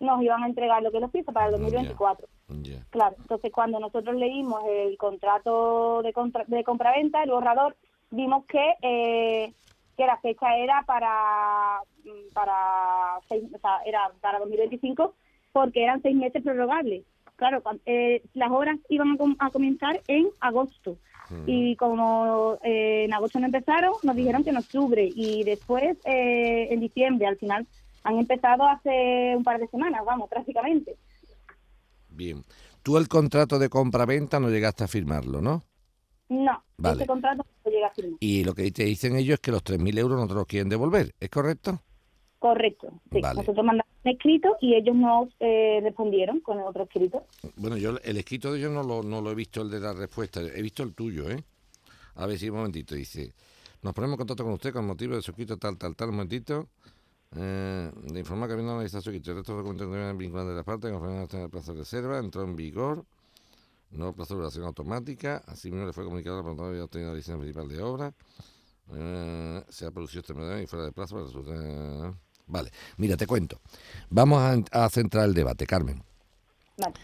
nos 0.00 0.22
iban 0.22 0.44
a 0.44 0.46
entregar 0.46 0.82
lo 0.82 0.92
que 0.92 1.00
los 1.00 1.10
pisos 1.10 1.34
para 1.34 1.46
el 1.46 1.52
Ya. 1.52 1.58
2024. 1.58 2.28
Ya. 2.62 2.84
Claro, 2.90 3.16
entonces 3.18 3.50
cuando 3.52 3.80
nosotros 3.80 4.14
leímos 4.16 4.62
el 4.68 4.96
contrato 4.96 6.02
de, 6.02 6.12
contra- 6.12 6.44
de 6.46 6.64
compraventa, 6.64 7.22
el 7.22 7.30
borrador, 7.30 7.76
vimos 8.10 8.44
que 8.46 8.74
eh, 8.82 9.52
que 9.96 10.06
la 10.06 10.16
fecha 10.18 10.56
era 10.56 10.84
para 10.86 11.80
para 12.32 13.18
seis, 13.28 13.44
o 13.54 13.58
sea, 13.58 13.78
era 13.86 14.00
para 14.20 14.38
2025 14.40 15.14
porque 15.52 15.82
eran 15.84 16.02
seis 16.02 16.16
meses 16.16 16.42
prorrogables. 16.42 17.04
Claro, 17.36 17.62
eh, 17.86 18.22
las 18.34 18.50
obras 18.50 18.76
iban 18.88 19.12
a, 19.12 19.16
com- 19.16 19.36
a 19.38 19.50
comenzar 19.50 20.00
en 20.08 20.28
agosto 20.40 20.96
y 21.46 21.76
como 21.76 22.58
eh, 22.64 23.04
en 23.04 23.12
agosto 23.12 23.38
no 23.38 23.46
empezaron, 23.46 23.92
nos 24.02 24.16
dijeron 24.16 24.42
que 24.44 24.50
en 24.50 24.56
octubre 24.56 25.06
y 25.14 25.44
después 25.44 25.98
eh, 26.04 26.68
en 26.70 26.80
diciembre. 26.80 27.26
Al 27.26 27.36
final 27.36 27.66
han 28.02 28.18
empezado 28.18 28.64
hace 28.64 29.34
un 29.36 29.44
par 29.44 29.60
de 29.60 29.68
semanas, 29.68 30.00
vamos, 30.06 30.30
prácticamente. 30.30 30.96
Bien. 32.08 32.42
Tú 32.82 32.96
el 32.96 33.08
contrato 33.08 33.58
de 33.58 33.68
compraventa 33.68 34.40
no 34.40 34.48
llegaste 34.48 34.84
a 34.84 34.88
firmarlo, 34.88 35.42
¿no? 35.42 35.62
No, 36.30 36.62
Vale. 36.78 36.96
ese 36.96 37.06
contrato 37.06 37.44
no 37.64 37.70
llega 37.70 37.88
a 37.88 37.90
firmar. 37.90 38.16
Y 38.20 38.44
lo 38.44 38.54
que 38.54 38.70
te 38.70 38.84
dicen 38.84 39.16
ellos 39.16 39.34
es 39.34 39.40
que 39.40 39.50
los 39.50 39.62
3.000 39.62 39.98
euros 39.98 40.18
no 40.18 40.26
te 40.26 40.34
los 40.34 40.46
quieren 40.46 40.68
devolver, 40.68 41.14
¿es 41.20 41.28
correcto? 41.28 41.80
Correcto. 42.38 42.88
Sí. 43.12 43.20
Vale. 43.20 43.40
Nosotros 43.40 43.64
mandamos 43.64 43.92
un 44.04 44.10
escrito 44.12 44.56
y 44.60 44.74
ellos 44.74 44.94
nos 44.94 45.28
eh, 45.40 45.80
respondieron 45.82 46.40
con 46.40 46.58
el 46.58 46.64
otro 46.64 46.84
escrito. 46.84 47.24
Bueno, 47.56 47.76
yo 47.76 47.96
el 48.02 48.16
escrito 48.16 48.52
de 48.52 48.60
ellos 48.60 48.72
no 48.72 48.82
lo, 48.82 49.02
no 49.02 49.20
lo 49.20 49.30
he 49.32 49.34
visto 49.34 49.62
el 49.62 49.70
de 49.70 49.80
la 49.80 49.92
respuesta, 49.92 50.40
he 50.40 50.62
visto 50.62 50.82
el 50.82 50.94
tuyo, 50.94 51.28
¿eh? 51.30 51.42
A 52.14 52.26
ver 52.26 52.38
si 52.38 52.48
un 52.48 52.56
momentito, 52.56 52.94
dice, 52.94 53.32
nos 53.82 53.94
ponemos 53.94 54.14
en 54.14 54.18
contacto 54.18 54.44
con 54.44 54.52
usted 54.52 54.72
con 54.72 54.86
motivo 54.86 55.14
de 55.14 55.22
su 55.22 55.30
escrito 55.30 55.56
tal, 55.56 55.76
tal, 55.78 55.94
tal, 55.94 56.10
un 56.10 56.16
momentito. 56.16 56.68
Eh, 57.36 57.90
de 57.94 58.20
informar 58.20 58.48
que 58.48 58.54
habiendo 58.54 58.72
analizado 58.72 59.02
su 59.02 59.10
escrito, 59.10 59.32
el 59.32 59.36
resto 59.38 59.52
de 59.52 59.58
documentos 59.58 60.16
vinculantes 60.16 60.52
de 60.52 60.56
la 60.56 60.64
parte, 60.64 60.90
conforme 60.90 61.18
a 61.18 61.44
el 61.44 61.50
plazo 61.50 61.72
de 61.72 61.80
reserva, 61.80 62.18
entró 62.18 62.42
en 62.42 62.56
vigor, 62.56 63.04
nuevo 63.90 64.14
plazo 64.14 64.34
de 64.34 64.40
duración 64.40 64.64
automática, 64.64 65.42
asimismo 65.46 65.86
le 65.86 65.92
fue 65.92 66.04
comunicado 66.04 66.36
a 66.36 66.38
la 66.38 66.44
plantilla 66.44 66.68
había 66.68 66.84
obtenido 66.84 67.10
la 67.10 67.16
licencia 67.16 67.38
principal 67.38 67.68
de 67.68 67.82
obra, 67.82 68.14
eh, 68.94 69.62
se 69.68 69.86
ha 69.86 69.90
producido 69.90 70.20
este 70.20 70.62
y 70.62 70.66
fuera 70.66 70.84
de 70.86 70.92
plazo 70.92 71.16
para 71.16 71.26
resultar... 71.26 72.14
Vale, 72.48 72.70
mira, 72.96 73.16
te 73.16 73.26
cuento. 73.26 73.60
Vamos 74.10 74.40
a, 74.40 74.84
a 74.84 74.88
centrar 74.88 75.26
el 75.26 75.34
debate, 75.34 75.66
Carmen. 75.66 76.02
Vale. 76.76 76.94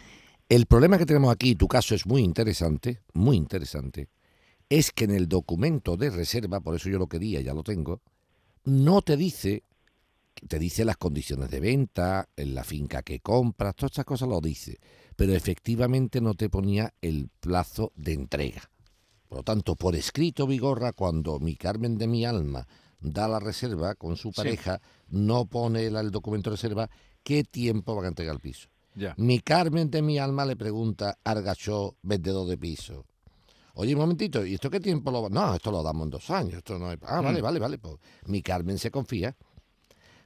El 0.49 0.67
problema 0.67 0.99
que 0.99 1.07
tenemos 1.07 1.33
aquí, 1.33 1.51
y 1.51 1.55
tu 1.55 1.69
caso 1.69 1.95
es 1.95 2.07
muy 2.07 2.23
interesante, 2.23 3.01
muy 3.15 3.37
interesante, 3.37 4.09
es 4.69 4.93
que 4.93 5.05
en 5.05 5.13
el 5.13 5.29
documento 5.29 5.97
de 5.97 6.11
reserva, 6.11 6.61
por 6.61 6.75
eso 6.75 6.89
yo 6.89 6.99
lo 6.99 7.07
quería, 7.07 7.41
ya 7.41 7.55
lo 7.55 7.63
tengo, 7.63 8.03
no 8.65 9.03
te 9.03 9.17
dice, 9.17 9.63
te 10.47 10.59
dice 10.59 10.85
las 10.85 10.97
condiciones 10.97 11.51
de 11.51 11.61
venta, 11.61 12.29
en 12.37 12.55
la 12.55 12.63
finca 12.63 13.03
que 13.03 13.21
compras, 13.21 13.75
todas 13.75 13.93
estas 13.93 14.05
cosas 14.05 14.29
lo 14.29 14.41
dice, 14.41 14.79
pero 15.17 15.33
efectivamente 15.33 16.21
no 16.21 16.35
te 16.35 16.51
ponía 16.51 16.93
el 17.01 17.31
plazo 17.41 17.93
de 17.97 18.13
entrega. 18.13 18.71
Por 19.29 19.39
lo 19.39 19.43
tanto, 19.45 19.77
por 19.77 19.97
escrito, 19.97 20.47
Vigorra, 20.47 20.93
cuando 20.93 21.41
mi 21.41 21.57
Carmen 21.57 21.97
de 21.97 22.07
mi 22.07 22.25
alma 22.25 22.67
da 23.01 23.29
la 23.29 23.41
reserva 23.41 23.95
con 23.95 24.17
su 24.17 24.33
pareja, 24.33 24.81
no 25.09 25.47
pone 25.47 25.87
el, 25.87 25.97
el 25.97 26.11
documento 26.11 26.51
de 26.51 26.57
reserva, 26.57 26.89
¿qué 27.23 27.45
tiempo 27.45 27.95
van 27.95 28.07
a 28.07 28.09
entregar 28.09 28.35
el 28.35 28.41
piso? 28.41 28.69
Ya. 28.95 29.15
Mi 29.19 29.41
Carmen 29.41 29.91
de 29.91 30.03
mi 30.03 30.19
alma 30.19 30.45
le 30.45 30.57
pregunta 30.57 31.19
al 31.25 31.43
gachó 31.43 31.97
vendedor 32.03 32.47
de 32.49 32.57
piso. 32.57 33.05
Oye, 33.75 33.93
un 33.95 34.01
momentito, 34.01 34.47
¿y 34.47 34.55
esto 34.55 34.71
qué 34.71 34.79
tiempo 34.79 35.11
lo 35.11 35.23
va? 35.23 35.29
No, 35.31 35.55
esto 35.55 35.73
lo 35.73 35.83
damos 35.83 36.05
en 36.05 36.11
dos 36.11 36.31
años. 36.31 36.55
Esto 36.59 36.79
no 36.79 36.91
hay... 36.91 36.97
Ah, 37.03 37.21
vale, 37.21 37.41
Mm. 37.41 37.43
vale, 37.43 37.59
vale. 37.59 37.79
Pues 37.79 37.97
mi 38.27 38.41
Carmen 38.41 38.79
se 38.79 38.93
confía. 38.93 39.35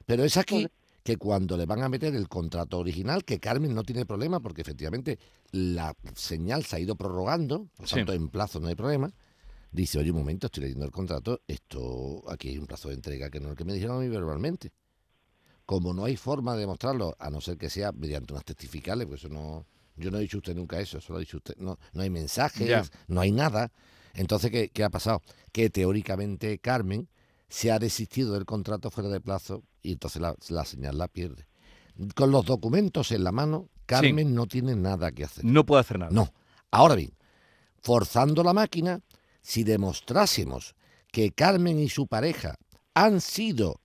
Pero 0.05 0.23
es 0.23 0.37
aquí 0.37 0.67
que 1.03 1.17
cuando 1.17 1.57
le 1.57 1.65
van 1.65 1.81
a 1.81 1.89
meter 1.89 2.13
el 2.15 2.27
contrato 2.27 2.77
original, 2.77 3.23
que 3.25 3.39
Carmen 3.39 3.73
no 3.73 3.81
tiene 3.83 4.05
problema, 4.05 4.39
porque 4.39 4.61
efectivamente 4.61 5.17
la 5.51 5.95
señal 6.13 6.63
se 6.65 6.75
ha 6.75 6.79
ido 6.79 6.95
prorrogando, 6.95 7.67
por 7.75 7.87
Sí. 7.87 7.95
tanto 7.95 8.13
en 8.13 8.29
plazo 8.29 8.59
no 8.59 8.67
hay 8.67 8.75
problema. 8.75 9.11
Dice, 9.71 9.99
oye, 9.99 10.11
un 10.11 10.17
momento, 10.17 10.47
estoy 10.47 10.63
leyendo 10.63 10.85
el 10.85 10.91
contrato, 10.91 11.41
esto, 11.47 12.23
aquí 12.29 12.49
hay 12.49 12.57
un 12.57 12.65
plazo 12.65 12.89
de 12.89 12.95
entrega 12.95 13.29
que 13.29 13.39
no 13.39 13.47
es 13.47 13.51
el 13.51 13.57
que 13.57 13.65
me 13.65 13.73
dijeron 13.73 13.97
a 13.97 13.99
mí 13.99 14.09
verbalmente. 14.09 14.71
Como 15.65 15.93
no 15.93 16.05
hay 16.05 16.17
forma 16.17 16.53
de 16.55 16.61
demostrarlo, 16.61 17.15
a 17.19 17.29
no 17.29 17.39
ser 17.41 17.57
que 17.57 17.69
sea 17.69 17.91
mediante 17.91 18.33
unas 18.33 18.45
testificales, 18.45 19.05
pues 19.05 19.23
eso 19.23 19.29
no, 19.29 19.67
yo 19.95 20.09
no 20.09 20.17
he 20.17 20.21
dicho 20.21 20.37
usted 20.37 20.55
nunca 20.55 20.79
eso, 20.79 20.97
eso 20.97 21.13
lo 21.13 21.17
ha 21.17 21.19
dicho 21.19 21.37
usted, 21.37 21.55
no, 21.57 21.77
no 21.93 22.01
hay 22.01 22.09
mensajes, 22.09 22.91
no 23.07 23.21
hay 23.21 23.31
nada. 23.31 23.71
Entonces, 24.15 24.49
¿qué, 24.49 24.69
¿qué 24.69 24.83
ha 24.83 24.89
pasado? 24.89 25.21
Que 25.51 25.69
teóricamente 25.69 26.57
Carmen 26.57 27.07
se 27.47 27.71
ha 27.71 27.77
desistido 27.77 28.33
del 28.33 28.45
contrato 28.45 28.89
fuera 28.89 29.09
de 29.09 29.21
plazo 29.21 29.63
y 29.83 29.93
entonces 29.93 30.21
la, 30.21 30.35
la 30.49 30.65
señal 30.65 30.97
la 30.97 31.07
pierde. 31.07 31.47
Con 32.15 32.31
los 32.31 32.45
documentos 32.45 33.11
en 33.11 33.23
la 33.23 33.31
mano, 33.31 33.69
Carmen 33.85 34.33
no 34.33 34.45
tiene 34.45 34.75
nada 34.75 35.11
que 35.11 35.25
hacer. 35.25 35.43
No 35.45 35.65
puede 35.65 35.81
hacer 35.81 35.99
nada. 35.99 36.11
No. 36.11 36.31
Ahora 36.71 36.95
bien, 36.95 37.11
forzando 37.81 38.43
la 38.43 38.53
máquina, 38.53 39.01
si 39.41 39.63
demostrásemos 39.63 40.75
que 41.11 41.31
Carmen 41.31 41.79
y 41.79 41.89
su 41.89 42.07
pareja 42.07 42.55
han 42.93 43.21
sido 43.21 43.81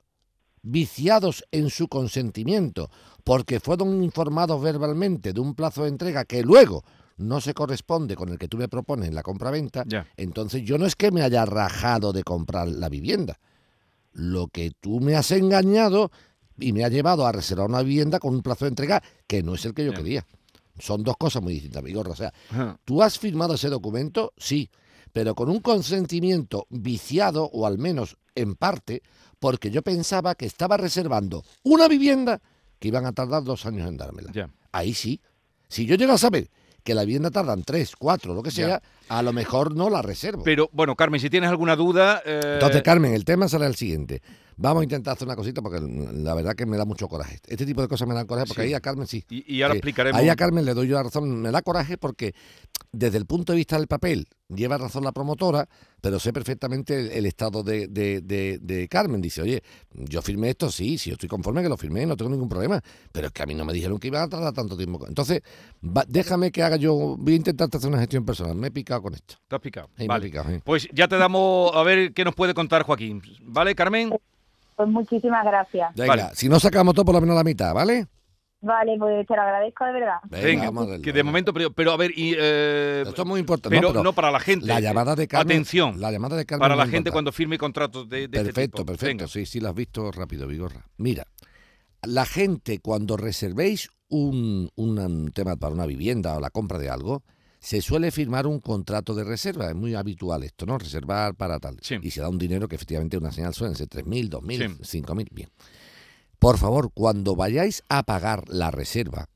viciados 0.63 1.45
en 1.53 1.71
su 1.71 1.89
consentimiento 1.89 2.91
porque 3.23 3.61
fueron 3.61 4.03
informados 4.03 4.61
verbalmente 4.63 5.33
de 5.33 5.41
un 5.41 5.55
plazo 5.55 5.83
de 5.83 5.89
entrega 5.91 6.25
que 6.25 6.43
luego 6.43 6.85
no 7.17 7.41
se 7.41 7.55
corresponde 7.55 8.17
con 8.17 8.29
el 8.31 8.39
que 8.39 8.49
tú 8.49 8.57
me 8.57 8.69
propones 8.69 9.09
en 9.09 9.15
la 9.15 9.23
compraventa, 9.23 9.85
Ya. 9.87 10.07
entonces 10.17 10.63
yo 10.65 10.79
no 10.79 10.87
es 10.87 10.97
que 10.97 11.11
me 11.13 11.23
haya 11.23 11.45
rajado 11.45 12.13
de 12.13 12.25
comprar 12.25 12.67
la 12.69 12.89
vivienda. 12.89 13.39
Lo 14.13 14.49
que 14.49 14.73
tú 14.81 15.01
me 15.01 15.15
has 15.15 15.31
engañado 15.31 16.11
y 16.59 16.73
me 16.73 16.85
ha 16.85 16.89
llevado 16.89 17.27
a 17.27 17.33
reservar 17.33 17.69
una 17.69 17.83
vivienda 17.83 18.19
con 18.19 18.35
un 18.35 18.43
plazo 18.43 18.65
de 18.65 18.71
entrega 18.71 19.03
que 19.27 19.43
no 19.43 19.55
es 19.55 19.65
el 19.65 19.75
que 19.75 19.85
yo 19.85 19.93
quería. 19.93 20.27
Son 20.79 21.03
dos 21.05 21.17
cosas 21.17 21.43
muy 21.43 21.53
distintas, 21.55 21.83
Vigorra. 21.83 22.13
O 22.13 22.17
sea. 22.17 22.33
¿Tú 22.85 23.03
has 23.03 23.19
firmado 23.19 23.55
ese 23.55 23.69
documento? 23.69 24.33
Sí, 24.37 24.71
pero 25.15 25.37
con 25.37 25.49
un 25.49 25.61
consentimiento 25.61 26.67
viciado, 26.71 27.49
o 27.53 27.69
al 27.69 27.79
menos 27.79 28.17
en 28.35 28.57
parte, 28.57 29.01
porque 29.39 29.71
yo 29.71 29.81
pensaba 29.81 30.35
que 30.35 30.45
estaba 30.45 30.77
reservando 30.77 31.45
una 31.63 31.87
vivienda 31.87 32.43
que 32.81 32.89
iban 32.89 33.07
a 33.07 33.13
tardar 33.13 33.45
dos 33.45 33.65
años 33.65 33.89
en 33.89 33.97
dármela. 33.97 34.33
Ahí 34.73 34.93
sí. 34.93 35.21
Si 35.69 35.87
yo 35.87 35.95
llego 35.95 36.15
a 36.15 36.19
saber 36.19 36.51
que 36.83 36.97
la 36.97 37.05
vivienda 37.05 37.31
tardan 37.31 37.63
tres, 37.63 37.95
cuatro, 37.97 38.35
lo 38.35 38.43
que 38.43 38.51
sea, 38.51 38.83
a 39.09 39.23
lo 39.23 39.33
mejor 39.33 39.75
no 39.77 39.91
la 39.91 40.03
reservo. 40.03 40.43
Pero 40.45 40.69
bueno, 40.73 40.97
Carmen, 40.97 41.21
si 41.21 41.31
tienes 41.31 41.51
alguna 41.51 41.77
duda. 41.77 42.23
eh, 42.25 42.41
Entonces, 42.55 42.83
Carmen, 42.83 43.15
el 43.15 43.25
tema 43.25 43.49
será 43.49 43.67
el 43.67 43.75
siguiente. 43.75 44.23
Vamos 44.57 44.83
a 44.83 44.85
intentar 44.85 45.15
hacer 45.15 45.27
una 45.27 45.35
cosita 45.35 45.61
porque 45.63 45.81
la 45.81 46.33
verdad 46.33 46.55
que 46.55 46.65
me 46.65 46.77
da 46.77 46.85
mucho 46.85 47.09
coraje. 47.09 47.41
Este 47.49 47.67
tipo 47.67 47.83
de 47.83 47.89
cosas 47.89 48.07
me 48.07 48.15
dan 48.15 48.27
coraje 48.27 48.47
porque 48.47 48.63
Sí. 48.63 48.69
ahí 48.69 48.75
a 48.75 48.81
Carmen 48.81 49.07
sí. 49.09 49.25
y, 49.29 49.53
y 49.57 49.63
ahora 49.63 49.75
explicaremos. 49.75 50.21
Ahí 50.21 50.29
a 50.29 50.37
Carmen 50.37 50.65
le 50.65 50.75
doy 50.75 50.87
yo 50.87 50.95
la 50.95 51.03
razón. 51.03 51.43
Me 51.43 51.51
da 51.51 51.61
coraje 51.63 51.99
porque 51.99 52.35
desde 52.93 53.19
el 53.19 53.27
punto 53.27 53.53
de 53.53 53.57
vista 53.57 53.77
del 53.77 53.89
papel 53.89 54.29
lleva 54.55 54.79
razón 54.79 55.03
la 55.03 55.11
promotora, 55.11 55.69
pero 56.01 56.21
sé 56.21 56.33
perfectamente 56.33 57.01
el, 57.01 57.11
el 57.11 57.27
estado 57.27 57.65
de, 57.65 57.89
de- 57.89 58.21
de- 58.21 58.59
de 58.63 58.87
Carmen. 58.87 59.21
Dice, 59.21 59.43
oye, 59.43 59.61
yo 59.93 60.23
firmé 60.23 60.51
esto, 60.51 60.71
sí, 60.71 60.99
sí, 60.99 61.11
yo 61.11 61.15
estoy 61.15 61.29
conforme 61.29 61.61
que 61.61 61.69
lo 61.69 61.77
firmé, 61.77 62.07
no 62.07 62.17
tengo 62.17 62.31
ningún 62.31 62.49
problema, 62.49 62.81
pero 63.11 63.27
es 63.27 63.33
que 63.33 63.43
a 63.43 63.47
mí 63.47 63.55
no 63.57 63.65
me 63.65 63.73
dijeron 63.73 63.99
que 63.99 64.07
iban 64.07 64.23
a 64.23 64.29
tardar 64.29 64.53
tanto 64.53 64.77
tiempo. 64.77 65.05
Entonces, 65.09 65.43
va- 65.85 66.05
déjame 66.07 66.53
que 66.53 66.63
haga 66.63 66.77
yo, 66.77 67.17
voy 67.19 67.33
a 67.33 67.37
intentar 67.37 67.69
hacer 67.73 67.89
una 67.89 67.99
gestión 67.99 68.25
personal. 68.25 68.55
Me 68.55 68.69
he 68.69 68.71
picado 68.71 68.94
con 69.03 69.15
esto. 69.15 69.35
Te 69.49 69.57
has 69.57 69.63
picado. 69.63 69.89
Sí, 69.97 70.07
Vale. 70.07 70.27
picado, 70.27 70.51
sí. 70.51 70.61
Pues 70.65 70.89
ya 70.93 71.09
te 71.09 71.17
damos 71.19 71.75
a 71.75 71.83
ver 71.83 72.13
qué 72.13 72.25
nos 72.25 72.35
puede 72.35 72.55
contar 72.55 72.83
Joaquín. 72.83 73.23
¿Vale, 73.43 73.75
Carmen? 73.75 74.11
Pues 74.77 74.89
muchísimas 74.89 75.45
gracias. 75.45 75.95
Venga, 75.95 76.09
Vale. 76.17 76.35
si 76.35 76.49
no 76.49 76.59
sacamos 76.61 76.95
todo 76.95 77.05
por 77.05 77.15
lo 77.15 77.21
menos 77.21 77.37
la 77.37 77.45
mitad, 77.45 77.73
¿vale? 77.75 78.07
Vale, 78.61 78.97
pues 78.99 79.27
te 79.27 79.37
lo 79.37 79.43
agradezco 79.43 79.85
de 79.85 79.93
verdad. 79.93 80.17
Venga, 80.31 80.65
vamos 80.65 80.87
a 80.87 80.91
darle. 80.93 81.05
que 81.05 81.13
de 81.13 81.23
momento, 81.23 81.53
pero, 81.53 81.71
pero 81.71 81.93
a 81.93 81.99
ver, 81.99 82.13
y, 82.17 82.35
eh, 82.39 83.05
Esto 83.07 83.23
es 83.23 83.29
muy 83.29 83.39
importante. 83.41 83.77
pero, 83.77 83.89
no, 83.89 83.93
pero 83.93 84.03
no 84.05 84.13
para 84.15 84.31
la 84.31 84.41
gente. 84.41 84.65
La 84.67 84.81
llamada 84.81 85.15
de 85.15 85.29
Carmen. 85.29 85.55
Atención, 85.55 86.01
La 86.01 86.11
llamada 86.11 86.35
de 86.37 86.47
Carmen 86.47 86.61
para 86.65 86.75
la 86.75 86.85
gente 86.85 86.97
importante. 86.97 87.13
cuando 87.13 87.33
firme 87.33 87.59
contratos 87.59 88.09
de, 88.09 88.21
de 88.21 88.25
este 88.25 88.39
Perfecto, 88.43 88.79
tipo. 88.79 88.87
perfecto. 88.87 89.07
Venga. 89.07 89.29
Sí, 89.29 89.45
sí, 89.45 89.61
lo 89.61 89.69
has 89.69 89.75
visto 89.75 90.11
rápido, 90.13 90.47
Vigorra. 90.49 90.87
Mira, 90.97 91.27
la 92.03 92.25
gente 92.25 92.79
cuando 92.81 93.19
reservéis 93.19 93.91
un, 94.09 94.71
un 94.77 95.31
tema 95.33 95.57
para 95.57 95.75
una 95.75 95.85
vivienda 95.85 96.35
o 96.35 96.41
la 96.41 96.49
compra 96.49 96.79
de 96.79 96.89
algo, 96.89 97.23
se 97.65 97.81
suele 97.81 98.11
firmar 98.11 98.47
un 98.47 98.61
contrato 98.61 99.15
de 99.15 99.25
reserva. 99.25 99.71
Es 99.71 99.75
muy 99.75 99.95
habitual 99.95 100.43
esto, 100.43 100.67
¿no? 100.67 100.77
Reservar 100.77 101.35
para 101.35 101.59
tal. 101.59 101.79
Sí. 101.81 101.97
Y 102.03 102.11
se 102.11 102.21
da 102.21 102.29
un 102.29 102.37
dinero 102.37 102.69
que 102.69 102.77
efectivamente 102.77 103.17
una 103.17 103.33
señal 103.33 103.55
suele 103.55 103.75
ser 103.75 103.89
3.000, 103.89 104.29
2.000, 104.29 104.85
Sí. 104.85 105.01
5.000. 105.01 105.29
Bien. 105.31 105.49
Por 106.39 106.59
favor, 106.59 106.91
cuando 106.93 107.35
vayáis 107.37 107.83
a 107.89 108.03
pagar 108.03 108.45
la 108.49 108.71
reserva, 108.71 109.31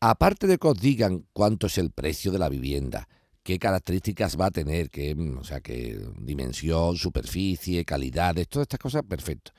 aparte 0.00 0.48
de 0.48 0.58
que 0.58 0.66
os 0.66 0.80
digan 0.80 1.26
cuánto 1.32 1.68
es 1.68 1.78
el 1.78 1.92
precio 1.92 2.32
de 2.32 2.40
la 2.40 2.48
vivienda, 2.48 3.08
qué 3.44 3.60
características 3.60 4.36
va 4.36 4.46
a 4.46 4.50
tener, 4.50 4.90
qué, 4.90 5.14
mm, 5.14 5.38
o 5.38 5.44
sea, 5.44 5.60
qué 5.60 6.04
dimensión, 6.18 6.96
superficie, 6.96 7.84
calidades, 7.84 8.48
todas 8.48 8.64
estas 8.64 8.80
cosas, 8.80 9.04
perfecto. 9.08 9.52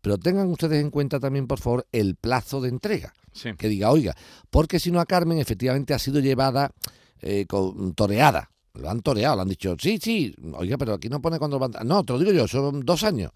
Pero 0.00 0.18
tengan 0.18 0.46
ustedes 0.52 0.80
en 0.80 0.90
cuenta 0.90 1.18
también, 1.18 1.48
por 1.48 1.58
favor, 1.58 1.84
el 1.90 2.14
plazo 2.14 2.60
de 2.60 2.68
entrega. 2.68 3.12
Sí. 3.32 3.50
Que 3.58 3.68
diga, 3.68 3.90
oiga, 3.90 4.14
porque 4.50 4.78
si 4.78 4.92
no 4.92 5.00
a 5.00 5.04
Carmen 5.06 5.38
efectivamente 5.38 5.94
ha 5.94 5.98
sido 5.98 6.20
llevada 6.20 6.70
eh, 7.20 7.46
con, 7.46 7.94
toreada. 7.94 8.50
Lo 8.74 8.88
han 8.88 9.00
toreado, 9.00 9.36
le 9.36 9.42
han 9.42 9.48
dicho, 9.48 9.76
sí, 9.78 9.98
sí, 10.00 10.34
oiga, 10.54 10.78
pero 10.78 10.94
aquí 10.94 11.08
no 11.08 11.20
pone 11.20 11.38
cuándo 11.38 11.58
van. 11.58 11.72
a-". 11.76 11.84
No, 11.84 12.04
te 12.04 12.12
lo 12.12 12.18
digo 12.18 12.32
yo, 12.32 12.46
son 12.46 12.80
dos 12.84 13.02
años. 13.04 13.32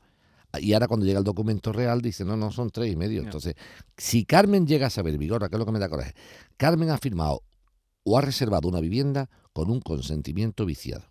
Y 0.60 0.72
ahora 0.72 0.86
cuando 0.86 1.04
llega 1.04 1.18
el 1.18 1.24
documento 1.24 1.72
real 1.72 2.00
dice, 2.00 2.24
no, 2.24 2.36
no, 2.36 2.52
son 2.52 2.70
tres 2.70 2.92
y 2.92 2.96
medio. 2.96 3.22
Entonces, 3.22 3.54
si 3.96 4.24
Carmen 4.24 4.66
llega 4.66 4.86
a 4.86 4.90
saber, 4.90 5.18
Vigorra, 5.18 5.48
que 5.48 5.56
es 5.56 5.58
lo 5.58 5.66
que 5.66 5.72
me 5.72 5.80
da 5.80 5.88
coraje, 5.88 6.14
Carmen 6.56 6.90
ha 6.90 6.98
firmado 6.98 7.42
o 8.04 8.18
ha 8.18 8.20
reservado 8.20 8.68
una 8.68 8.80
vivienda 8.80 9.28
con 9.52 9.70
un 9.70 9.80
consentimiento 9.80 10.64
viciado. 10.64 11.04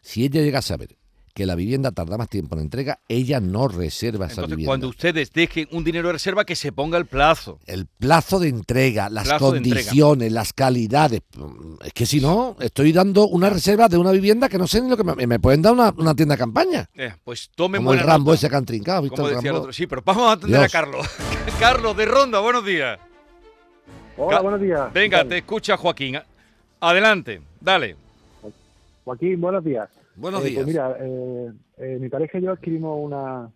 Si 0.00 0.24
ella 0.24 0.40
llega 0.40 0.60
a 0.60 0.62
saber 0.62 0.96
que 1.34 1.46
la 1.46 1.54
vivienda 1.54 1.92
tarda 1.92 2.18
más 2.18 2.28
tiempo 2.28 2.54
en 2.54 2.58
la 2.58 2.62
entrega, 2.64 2.98
ella 3.08 3.40
no 3.40 3.66
reserva 3.68 4.26
esa 4.26 4.34
Entonces, 4.34 4.50
vivienda. 4.50 4.68
cuando 4.70 4.88
ustedes 4.88 5.32
dejen 5.32 5.66
un 5.70 5.82
dinero 5.82 6.08
de 6.08 6.12
reserva, 6.14 6.44
que 6.44 6.54
se 6.56 6.72
ponga 6.72 6.98
el 6.98 7.06
plazo. 7.06 7.58
El 7.66 7.86
plazo 7.86 8.38
de 8.38 8.48
entrega, 8.48 9.08
las 9.08 9.24
Plazo 9.28 9.52
de 9.52 9.58
entrega. 9.58 9.80
condiciones, 9.80 10.32
las 10.32 10.52
calidades. 10.52 11.22
Es 11.84 11.92
que 11.94 12.04
si 12.06 12.20
no, 12.20 12.56
estoy 12.60 12.92
dando 12.92 13.26
una 13.28 13.48
reserva 13.50 13.88
de 13.88 13.96
una 13.96 14.12
vivienda 14.12 14.48
que 14.48 14.58
no 14.58 14.66
sé 14.66 14.80
ni 14.82 14.90
lo 14.90 14.96
que 14.96 15.04
me, 15.04 15.26
me 15.26 15.40
pueden 15.40 15.62
dar 15.62 15.72
una, 15.72 15.90
una 15.96 16.14
tienda 16.14 16.34
de 16.34 16.38
campaña. 16.38 16.88
Eh, 16.94 17.12
pues 17.24 17.50
tomen 17.54 17.78
Como 17.80 17.94
el 17.94 18.00
Rambo 18.00 18.32
nota, 18.32 18.38
ese 18.38 18.50
que 18.50 18.56
han 18.56 18.64
trincado, 18.66 19.02
¿viste? 19.02 19.16
Como 19.16 19.28
el 19.28 19.34
decía 19.36 19.48
el 19.50 19.54
Rambo? 19.54 19.62
otro. 19.62 19.72
Sí, 19.72 19.86
pero 19.86 20.02
vamos 20.04 20.24
a 20.28 20.32
atender 20.32 20.60
Dios. 20.60 20.74
a 20.74 20.78
Carlos. 20.78 21.06
Carlos, 21.58 21.96
de 21.96 22.04
Ronda, 22.04 22.40
buenos 22.40 22.64
días. 22.66 22.98
Hola, 24.18 24.36
Ca- 24.36 24.42
buenos 24.42 24.60
días. 24.60 24.90
¿Qué 24.92 24.98
Venga, 24.98 25.24
te 25.24 25.38
escucha 25.38 25.76
Joaquín. 25.78 26.18
Adelante, 26.80 27.40
dale. 27.60 27.96
Joaquín, 29.04 29.40
buenos 29.40 29.64
días. 29.64 29.88
Buenos 30.16 30.44
Eh, 30.44 30.48
días. 30.50 30.56
Pues 30.64 30.66
mira, 30.66 30.96
eh, 31.00 31.52
eh, 31.78 31.98
mi 32.00 32.08
pareja 32.08 32.38
y 32.38 32.42
yo 32.42 32.52
adquirimos 32.52 32.98
una, 33.02 33.50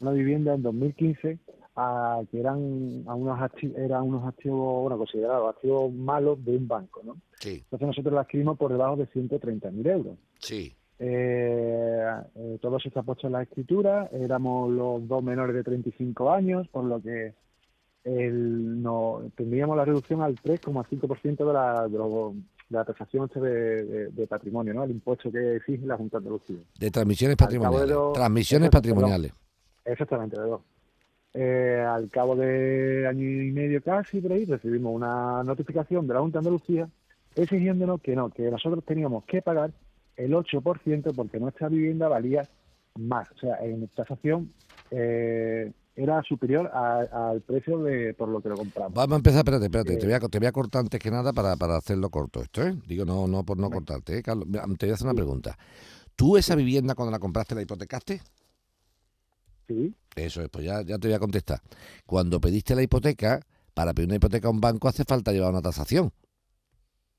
una 0.00 0.10
vivienda 0.12 0.54
en 0.54 0.62
2015 0.62 1.38
a, 1.76 2.20
que 2.30 2.40
eran 2.40 3.04
a 3.06 3.14
unos 3.14 3.38
eran 3.76 4.02
unos 4.02 4.26
activos, 4.26 4.82
bueno, 4.82 4.98
considerados 4.98 5.54
activos 5.54 5.92
malos 5.92 6.44
de 6.44 6.56
un 6.56 6.66
banco, 6.68 7.00
¿no? 7.04 7.16
Sí, 7.38 7.62
Entonces 7.64 7.86
nosotros 7.88 8.12
la 8.14 8.22
adquirimos 8.22 8.58
por 8.58 8.70
debajo 8.72 8.96
de 8.96 9.06
130.000 9.06 9.86
euros. 9.86 10.16
sí. 10.40 10.74
Eh, 11.02 12.04
eh, 12.34 12.58
todo 12.60 12.76
eso 12.76 12.88
está 12.88 13.02
puesto 13.02 13.26
en 13.26 13.32
la 13.32 13.42
escritura, 13.42 14.10
éramos 14.12 14.70
los 14.70 15.08
dos 15.08 15.22
menores 15.22 15.54
de 15.56 15.64
35 15.64 16.30
años, 16.30 16.68
por 16.68 16.84
lo 16.84 17.00
que 17.00 17.32
el, 18.04 18.82
no, 18.82 19.22
tendríamos 19.34 19.78
la 19.78 19.86
reducción 19.86 20.20
al 20.20 20.36
3,5% 20.36 21.46
de 21.46 21.52
la, 21.54 21.88
de, 21.88 21.96
lo- 21.96 22.34
de 22.34 22.42
la 22.70 22.84
tasación 22.84 23.24
este 23.26 23.40
de, 23.40 23.84
de- 23.84 24.08
de 24.08 24.26
patrimonio, 24.26 24.72
¿no? 24.74 24.84
el 24.84 24.90
impuesto 24.92 25.30
que 25.30 25.56
exige 25.56 25.84
la 25.86 25.96
Junta 25.96 26.18
de 26.18 26.22
Andalucía. 26.26 26.56
De 26.78 26.90
transmisiones 26.90 27.36
de 27.36 27.44
patrimoniales. 27.44 27.90
los- 27.90 28.12
Transmisiones 28.14 28.70
patrimoniales. 28.70 29.32
Exactamente, 29.84 30.40
de 30.40 30.46
dos. 30.46 30.60
Eh, 31.34 31.84
al 31.86 32.08
cabo 32.10 32.34
de 32.34 33.06
año 33.08 33.22
y 33.24 33.52
medio 33.52 33.82
casi, 33.82 34.20
por 34.20 34.32
ahí, 34.32 34.44
recibimos 34.44 34.94
una 34.94 35.42
notificación 35.44 36.06
de 36.06 36.14
la 36.14 36.20
Junta 36.20 36.38
de 36.38 36.40
Andalucía 36.40 36.88
exigiéndonos 37.36 38.00
que 38.00 38.16
no, 38.16 38.30
que 38.30 38.50
nosotros 38.50 38.84
teníamos 38.84 39.24
que 39.24 39.40
pagar 39.42 39.70
el 40.16 40.32
8% 40.32 41.14
porque 41.14 41.38
nuestra 41.38 41.68
vivienda 41.68 42.08
valía 42.08 42.48
más. 42.98 43.30
O 43.32 43.38
sea, 43.38 43.56
en 43.62 43.86
tasación 43.88 44.50
eh, 44.90 45.70
era 46.02 46.22
superior 46.22 46.66
al 46.68 47.40
precio 47.42 47.78
de 47.82 48.14
por 48.14 48.28
lo 48.28 48.40
que 48.40 48.48
lo 48.48 48.56
compramos. 48.56 48.92
Vamos 48.94 49.12
a 49.14 49.16
empezar, 49.16 49.38
espérate, 49.40 49.64
espérate. 49.66 49.94
Eh. 49.94 49.96
Te, 49.98 50.06
voy 50.06 50.14
a, 50.14 50.20
te 50.20 50.38
voy 50.38 50.46
a 50.48 50.52
cortar 50.52 50.80
antes 50.80 51.00
que 51.00 51.10
nada 51.10 51.32
para, 51.32 51.56
para 51.56 51.76
hacerlo 51.76 52.10
corto 52.10 52.40
esto, 52.42 52.62
¿eh? 52.62 52.76
Digo, 52.86 53.04
no, 53.04 53.26
no 53.26 53.44
por 53.44 53.58
no 53.58 53.70
cortarte, 53.70 54.18
¿eh, 54.18 54.22
Carlos? 54.22 54.46
Te 54.78 54.86
voy 54.86 54.90
a 54.90 54.94
hacer 54.94 55.06
una 55.06 55.14
pregunta. 55.14 55.58
¿Tú 56.16 56.36
esa 56.36 56.54
vivienda 56.54 56.94
cuando 56.94 57.10
la 57.12 57.18
compraste 57.18 57.54
la 57.54 57.62
hipotecaste? 57.62 58.20
Sí, 59.68 59.94
Eso 60.16 60.42
es, 60.42 60.48
pues 60.48 60.64
ya, 60.64 60.82
ya 60.82 60.98
te 60.98 61.06
voy 61.08 61.14
a 61.14 61.18
contestar. 61.20 61.60
Cuando 62.04 62.40
pediste 62.40 62.74
la 62.74 62.82
hipoteca, 62.82 63.40
para 63.72 63.94
pedir 63.94 64.08
una 64.08 64.16
hipoteca 64.16 64.48
a 64.48 64.50
un 64.50 64.60
banco 64.60 64.88
hace 64.88 65.04
falta 65.04 65.32
llevar 65.32 65.50
una 65.52 65.62
tasación. 65.62 66.12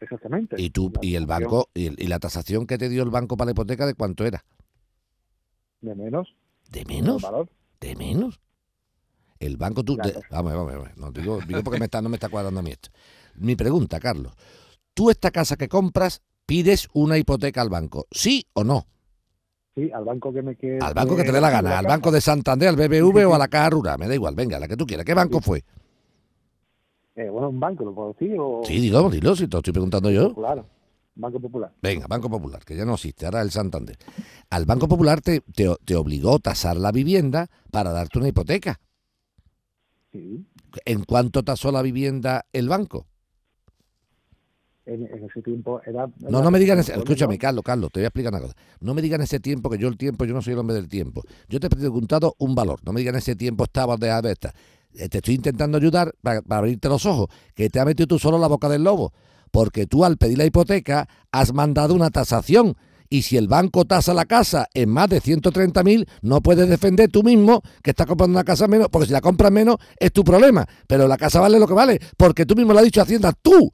exactamente. 0.01 0.55
Y 0.61 0.69
tú, 0.71 0.91
y 1.01 1.15
el 1.15 1.25
banco, 1.25 1.69
y, 1.73 1.87
el- 1.87 1.95
y 1.97 2.07
la 2.07 2.19
tasación 2.19 2.67
que 2.67 2.77
te 2.77 2.89
dio 2.89 3.03
el 3.03 3.09
banco 3.09 3.37
para 3.37 3.45
la 3.47 3.51
hipoteca, 3.51 3.85
¿de 3.85 3.93
cuánto 3.93 4.25
era? 4.25 4.43
De 5.81 5.95
menos. 5.95 6.35
¿De 6.69 6.85
menos? 6.85 7.23
¿De 7.79 7.95
menos? 7.95 8.39
El 9.41 9.57
banco 9.57 9.83
tú... 9.83 9.97
De- 9.97 10.13
vamos, 10.29 10.53
vamos, 10.53 10.73
vamos. 10.73 10.89
No, 10.97 11.11
digo, 11.11 11.39
digo 11.47 11.63
porque 11.63 11.79
me 11.79 11.85
está, 11.85 12.01
no 12.01 12.09
me 12.09 12.15
está 12.15 12.29
cuadrando 12.29 12.59
a 12.59 12.63
mí 12.63 12.71
esto. 12.71 12.89
Mi 13.35 13.55
pregunta, 13.55 13.99
Carlos. 13.99 14.33
¿Tú 14.93 15.09
esta 15.09 15.31
casa 15.31 15.57
que 15.57 15.67
compras 15.67 16.21
pides 16.45 16.87
una 16.93 17.17
hipoteca 17.17 17.61
al 17.61 17.69
banco? 17.69 18.05
¿Sí 18.11 18.45
o 18.53 18.63
no? 18.63 18.85
Sí, 19.73 19.89
al 19.91 20.03
banco 20.05 20.31
que 20.31 20.41
me 20.41 20.55
quede. 20.55 20.79
Al 20.81 20.93
banco 20.93 21.15
que 21.15 21.23
te 21.23 21.31
dé 21.31 21.41
la 21.41 21.49
gana, 21.49 21.79
al 21.79 21.85
banco 21.87 22.11
de 22.11 22.21
Santander, 22.21 22.69
al 22.69 22.75
BBV 22.75 23.25
o 23.25 23.33
a 23.33 23.37
la 23.37 23.47
Caja 23.47 23.69
Rural, 23.71 23.97
me 23.97 24.07
da 24.07 24.13
igual, 24.13 24.35
venga, 24.35 24.59
la 24.59 24.67
que 24.67 24.77
tú 24.77 24.85
quieras. 24.85 25.05
¿Qué 25.05 25.13
banco 25.13 25.41
fue? 25.41 25.63
Eh, 27.15 27.29
bueno, 27.29 27.49
un 27.49 27.59
banco, 27.59 27.83
¿lo 27.83 27.95
puedo 27.95 28.13
decir? 28.13 28.35
O... 28.39 28.61
Sí, 28.65 28.79
dilo, 28.79 29.09
dilo, 29.09 29.35
si 29.35 29.47
te 29.47 29.55
lo 29.55 29.59
estoy 29.59 29.73
preguntando 29.73 30.11
yo. 30.11 30.33
Claro, 30.35 30.65
Banco 31.15 31.39
Popular. 31.39 31.71
Venga, 31.81 32.07
Banco 32.07 32.29
Popular, 32.29 32.63
que 32.63 32.75
ya 32.75 32.85
no 32.85 32.93
existe, 32.93 33.25
ahora 33.25 33.41
el 33.41 33.51
Santander. 33.51 33.97
Al 34.49 34.65
Banco 34.65 34.87
Popular 34.87 35.21
te, 35.21 35.41
te, 35.41 35.73
te 35.83 35.95
obligó 35.95 36.35
a 36.35 36.39
tasar 36.39 36.77
la 36.77 36.91
vivienda 36.91 37.47
para 37.71 37.91
darte 37.91 38.19
una 38.19 38.27
hipoteca. 38.29 38.79
Sí, 40.11 40.45
¿En 40.85 41.03
cuánto 41.03 41.43
tasó 41.43 41.71
la 41.71 41.81
vivienda 41.81 42.45
el 42.53 42.69
banco? 42.69 43.07
en, 44.85 45.03
en 45.05 45.23
ese 45.25 45.41
tiempo 45.41 45.81
era... 45.85 46.07
No, 46.19 46.41
no 46.41 46.51
me 46.51 46.59
digan 46.59 46.79
ese, 46.79 46.93
escúchame. 46.93 47.37
Carlos, 47.37 47.63
Carlos, 47.63 47.91
te 47.91 47.99
voy 47.99 48.05
a 48.05 48.07
explicar 48.07 48.33
una 48.33 48.41
cosa. 48.41 48.55
No 48.79 48.93
me 48.93 49.01
digan 49.01 49.21
ese 49.21 49.39
tiempo, 49.39 49.69
que 49.69 49.77
yo 49.77 49.87
el 49.87 49.97
tiempo, 49.97 50.25
yo 50.25 50.33
no 50.33 50.41
soy 50.41 50.53
el 50.53 50.59
hombre 50.59 50.75
del 50.75 50.89
tiempo. 50.89 51.23
Yo 51.47 51.59
te 51.59 51.67
he 51.67 51.69
preguntado 51.69 52.35
un 52.39 52.55
valor. 52.55 52.79
No 52.83 52.91
me 52.93 52.99
digan 53.01 53.15
ese 53.15 53.35
tiempo 53.35 53.63
estaba 53.65 53.97
de 53.97 54.31
esta. 54.31 54.53
Eh, 54.95 55.07
Te 55.07 55.19
estoy 55.19 55.35
intentando 55.35 55.77
ayudar 55.77 56.13
para, 56.21 56.41
para 56.41 56.59
abrirte 56.59 56.89
los 56.89 57.05
ojos, 57.05 57.27
que 57.55 57.69
te 57.69 57.79
ha 57.79 57.85
metido 57.85 58.07
tú 58.07 58.19
solo 58.19 58.37
la 58.37 58.47
boca 58.47 58.67
del 58.69 58.83
lobo. 58.83 59.13
Porque 59.51 59.85
tú 59.85 60.03
al 60.03 60.17
pedir 60.17 60.37
la 60.37 60.45
hipoteca 60.45 61.07
has 61.31 61.53
mandado 61.53 61.93
una 61.93 62.09
tasación. 62.09 62.75
Y 63.11 63.23
si 63.23 63.35
el 63.35 63.49
banco 63.49 63.83
tasa 63.83 64.13
la 64.13 64.23
casa 64.23 64.67
en 64.73 64.89
más 64.89 65.09
de 65.09 65.21
130.000, 65.21 66.07
no 66.21 66.39
puedes 66.39 66.69
defender 66.69 67.11
tú 67.11 67.23
mismo 67.23 67.61
que 67.83 67.89
estás 67.89 68.07
comprando 68.07 68.37
una 68.37 68.45
casa 68.45 68.69
menos, 68.69 68.87
porque 68.89 69.07
si 69.07 69.11
la 69.11 69.19
compras 69.19 69.51
menos 69.51 69.75
es 69.99 70.13
tu 70.13 70.23
problema. 70.23 70.65
Pero 70.87 71.09
la 71.09 71.17
casa 71.17 71.41
vale 71.41 71.59
lo 71.59 71.67
que 71.67 71.73
vale, 71.73 71.99
porque 72.15 72.45
tú 72.45 72.55
mismo 72.55 72.71
lo 72.71 72.79
has 72.79 72.85
dicho 72.85 73.01
a 73.01 73.03
Hacienda, 73.03 73.33
tú. 73.33 73.73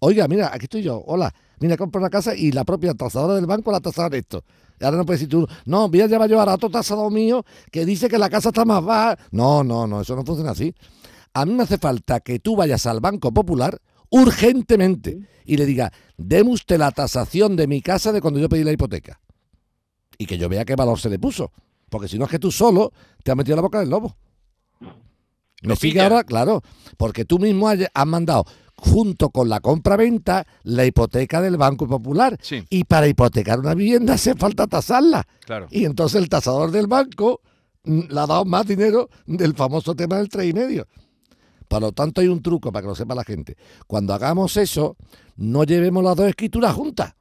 Oiga, 0.00 0.28
mira, 0.28 0.50
aquí 0.52 0.64
estoy 0.64 0.82
yo. 0.82 1.02
Hola. 1.06 1.32
Mira, 1.58 1.78
compro 1.78 2.00
una 2.00 2.10
casa 2.10 2.34
y 2.34 2.52
la 2.52 2.64
propia 2.64 2.92
tasadora 2.92 3.34
del 3.34 3.46
banco 3.46 3.72
la 3.72 3.80
tasado 3.80 4.08
en 4.08 4.14
esto. 4.20 4.44
Y 4.78 4.84
ahora 4.84 4.98
no 4.98 5.06
puedes 5.06 5.20
decir 5.20 5.30
tú, 5.30 5.46
no, 5.64 5.88
voy 5.88 6.02
a 6.02 6.06
llevar 6.06 6.28
yo 6.28 6.38
a 6.38 6.54
otro 6.54 6.68
tasador 6.68 7.10
mío 7.10 7.46
que 7.72 7.86
dice 7.86 8.08
que 8.08 8.18
la 8.18 8.28
casa 8.28 8.50
está 8.50 8.66
más 8.66 8.84
baja. 8.84 9.18
No, 9.30 9.64
no, 9.64 9.86
no, 9.86 10.02
eso 10.02 10.14
no 10.16 10.24
funciona 10.24 10.50
así. 10.50 10.74
A 11.32 11.46
mí 11.46 11.54
me 11.54 11.62
hace 11.62 11.78
falta 11.78 12.20
que 12.20 12.40
tú 12.40 12.56
vayas 12.56 12.84
al 12.84 13.00
Banco 13.00 13.32
Popular 13.32 13.80
urgentemente 14.10 15.28
y 15.44 15.56
le 15.56 15.66
digas, 15.66 15.90
deme 16.16 16.50
usted 16.50 16.78
la 16.78 16.90
tasación 16.90 17.56
de 17.56 17.66
mi 17.66 17.80
casa 17.80 18.12
de 18.12 18.20
cuando 18.20 18.38
yo 18.38 18.48
pedí 18.48 18.64
la 18.64 18.72
hipoteca. 18.72 19.20
Y 20.18 20.26
que 20.26 20.38
yo 20.38 20.48
vea 20.48 20.64
qué 20.64 20.76
valor 20.76 20.98
se 20.98 21.08
le 21.08 21.18
puso. 21.18 21.52
Porque 21.88 22.08
si 22.08 22.18
no 22.18 22.26
es 22.26 22.30
que 22.30 22.38
tú 22.38 22.52
solo 22.52 22.92
te 23.24 23.30
has 23.30 23.36
metido 23.36 23.56
la 23.56 23.62
boca 23.62 23.80
del 23.80 23.90
lobo. 23.90 24.16
¿Me 24.80 25.68
Lo 25.68 25.76
sigue 25.76 26.00
ahora? 26.00 26.24
Claro, 26.24 26.62
porque 26.96 27.24
tú 27.24 27.38
mismo 27.38 27.68
has 27.68 27.78
has 27.92 28.06
mandado 28.06 28.44
junto 28.80 29.28
con 29.28 29.48
la 29.48 29.60
compra-venta 29.60 30.46
la 30.62 30.86
hipoteca 30.86 31.42
del 31.42 31.56
Banco 31.56 31.86
Popular. 31.86 32.38
Sí. 32.40 32.64
Y 32.70 32.84
para 32.84 33.06
hipotecar 33.08 33.60
una 33.60 33.74
vivienda 33.74 34.14
hace 34.14 34.34
falta 34.34 34.66
tasarla. 34.66 35.26
Claro. 35.44 35.66
Y 35.70 35.84
entonces 35.84 36.20
el 36.20 36.28
tasador 36.28 36.70
del 36.70 36.86
banco 36.86 37.42
mm, 37.84 38.00
le 38.08 38.20
ha 38.20 38.26
dado 38.26 38.44
más 38.46 38.66
dinero 38.66 39.10
del 39.26 39.54
famoso 39.54 39.94
tema 39.94 40.16
del 40.16 40.28
tres 40.28 40.48
y 40.48 40.52
medio. 40.52 40.86
Por 41.70 41.82
lo 41.82 41.92
tanto, 41.92 42.20
hay 42.20 42.26
un 42.26 42.42
truco 42.42 42.72
para 42.72 42.82
que 42.82 42.88
lo 42.88 42.96
sepa 42.96 43.14
la 43.14 43.22
gente. 43.22 43.56
Cuando 43.86 44.12
hagamos 44.12 44.56
eso, 44.56 44.96
no 45.36 45.62
llevemos 45.62 46.02
las 46.02 46.16
dos 46.16 46.26
escrituras 46.26 46.74
juntas. 46.74 47.14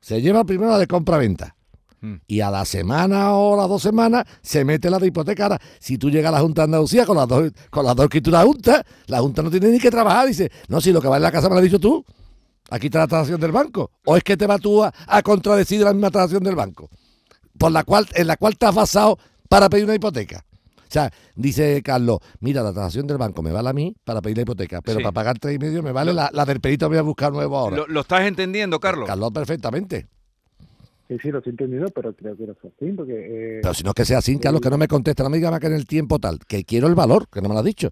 Se 0.00 0.22
lleva 0.22 0.44
primero 0.44 0.70
la 0.70 0.78
de 0.78 0.86
compra-venta. 0.86 1.56
Mm. 2.00 2.14
Y 2.28 2.38
a 2.38 2.52
la 2.52 2.64
semana 2.64 3.34
o 3.34 3.56
las 3.56 3.68
dos 3.68 3.82
semanas 3.82 4.26
se 4.42 4.64
mete 4.64 4.88
la 4.88 5.00
de 5.00 5.08
hipoteca. 5.08 5.42
Ahora, 5.42 5.60
si 5.80 5.98
tú 5.98 6.08
llegas 6.08 6.28
a 6.28 6.36
la 6.36 6.40
Junta 6.40 6.62
de 6.62 6.66
Andalucía 6.66 7.04
con 7.04 7.16
las 7.16 7.26
dos, 7.26 7.50
con 7.68 7.84
las 7.84 7.96
dos 7.96 8.04
escrituras 8.04 8.44
juntas, 8.44 8.84
la 9.06 9.18
Junta 9.18 9.42
no 9.42 9.50
tiene 9.50 9.70
ni 9.70 9.80
que 9.80 9.90
trabajar. 9.90 10.28
Dice, 10.28 10.48
no, 10.68 10.80
si 10.80 10.92
lo 10.92 11.02
que 11.02 11.08
vale 11.08 11.24
la 11.24 11.32
casa 11.32 11.48
me 11.48 11.56
lo 11.56 11.58
has 11.58 11.64
dicho 11.64 11.80
tú. 11.80 12.04
Aquí 12.70 12.86
está 12.86 13.00
la 13.00 13.08
transacción 13.08 13.40
del 13.40 13.50
banco. 13.50 13.90
¿O 14.04 14.16
es 14.16 14.22
que 14.22 14.36
te 14.36 14.46
vas 14.46 14.60
tú 14.60 14.84
a, 14.84 14.94
a 15.08 15.20
contradecir 15.20 15.80
la 15.80 15.92
misma 15.92 16.12
transacción 16.12 16.44
del 16.44 16.54
banco? 16.54 16.88
Por 17.58 17.72
la 17.72 17.82
cual, 17.82 18.06
en 18.14 18.28
la 18.28 18.36
cual 18.36 18.56
te 18.56 18.66
has 18.66 18.74
basado 18.74 19.18
para 19.48 19.68
pedir 19.68 19.86
una 19.86 19.96
hipoteca. 19.96 20.44
O 20.92 20.94
sea, 20.94 21.10
dice 21.34 21.80
Carlos, 21.82 22.18
mira, 22.40 22.62
la 22.62 22.70
transacción 22.72 23.06
del 23.06 23.16
banco 23.16 23.42
me 23.42 23.50
vale 23.50 23.70
a 23.70 23.72
mí 23.72 23.96
para 24.04 24.20
pedir 24.20 24.36
la 24.36 24.42
hipoteca, 24.42 24.82
pero 24.82 24.98
Sí. 24.98 25.02
para 25.02 25.12
pagar 25.12 25.38
tres 25.38 25.54
y 25.56 25.58
medio 25.58 25.82
me 25.82 25.90
vale 25.90 26.12
la, 26.12 26.28
la 26.34 26.44
del 26.44 26.60
perito 26.60 26.86
voy 26.90 26.98
a 26.98 27.02
buscar 27.02 27.32
nuevo 27.32 27.56
ahora. 27.56 27.78
¿Lo, 27.78 27.86
lo 27.86 28.00
estás 28.02 28.20
entendiendo, 28.26 28.78
Carlos? 28.78 29.06
Carlos, 29.08 29.30
perfectamente. 29.32 30.06
Sí, 31.08 31.16
sí, 31.22 31.30
lo 31.30 31.38
estoy 31.38 31.52
entendiendo, 31.52 31.88
pero 31.90 32.14
creo 32.14 32.36
que 32.36 32.42
era 32.44 32.52
así, 32.52 32.92
porque... 32.94 33.12
eh, 33.14 33.60
Pero 33.62 33.72
si 33.72 33.82
no 33.84 33.90
es 33.90 33.94
que 33.94 34.04
sea 34.04 34.18
así, 34.18 34.38
Carlos, 34.38 34.60
que 34.60 34.68
no 34.68 34.76
me 34.76 34.86
contesta, 34.86 35.22
no 35.22 35.30
me 35.30 35.38
diga 35.38 35.50
más 35.50 35.60
que 35.60 35.66
en 35.68 35.72
el 35.74 35.86
tiempo 35.86 36.18
tal, 36.18 36.38
que 36.46 36.62
quiero 36.64 36.88
el 36.88 36.94
valor, 36.94 37.26
que 37.28 37.40
no 37.40 37.48
me 37.48 37.54
lo 37.54 37.60
ha 37.60 37.64
dicho. 37.64 37.90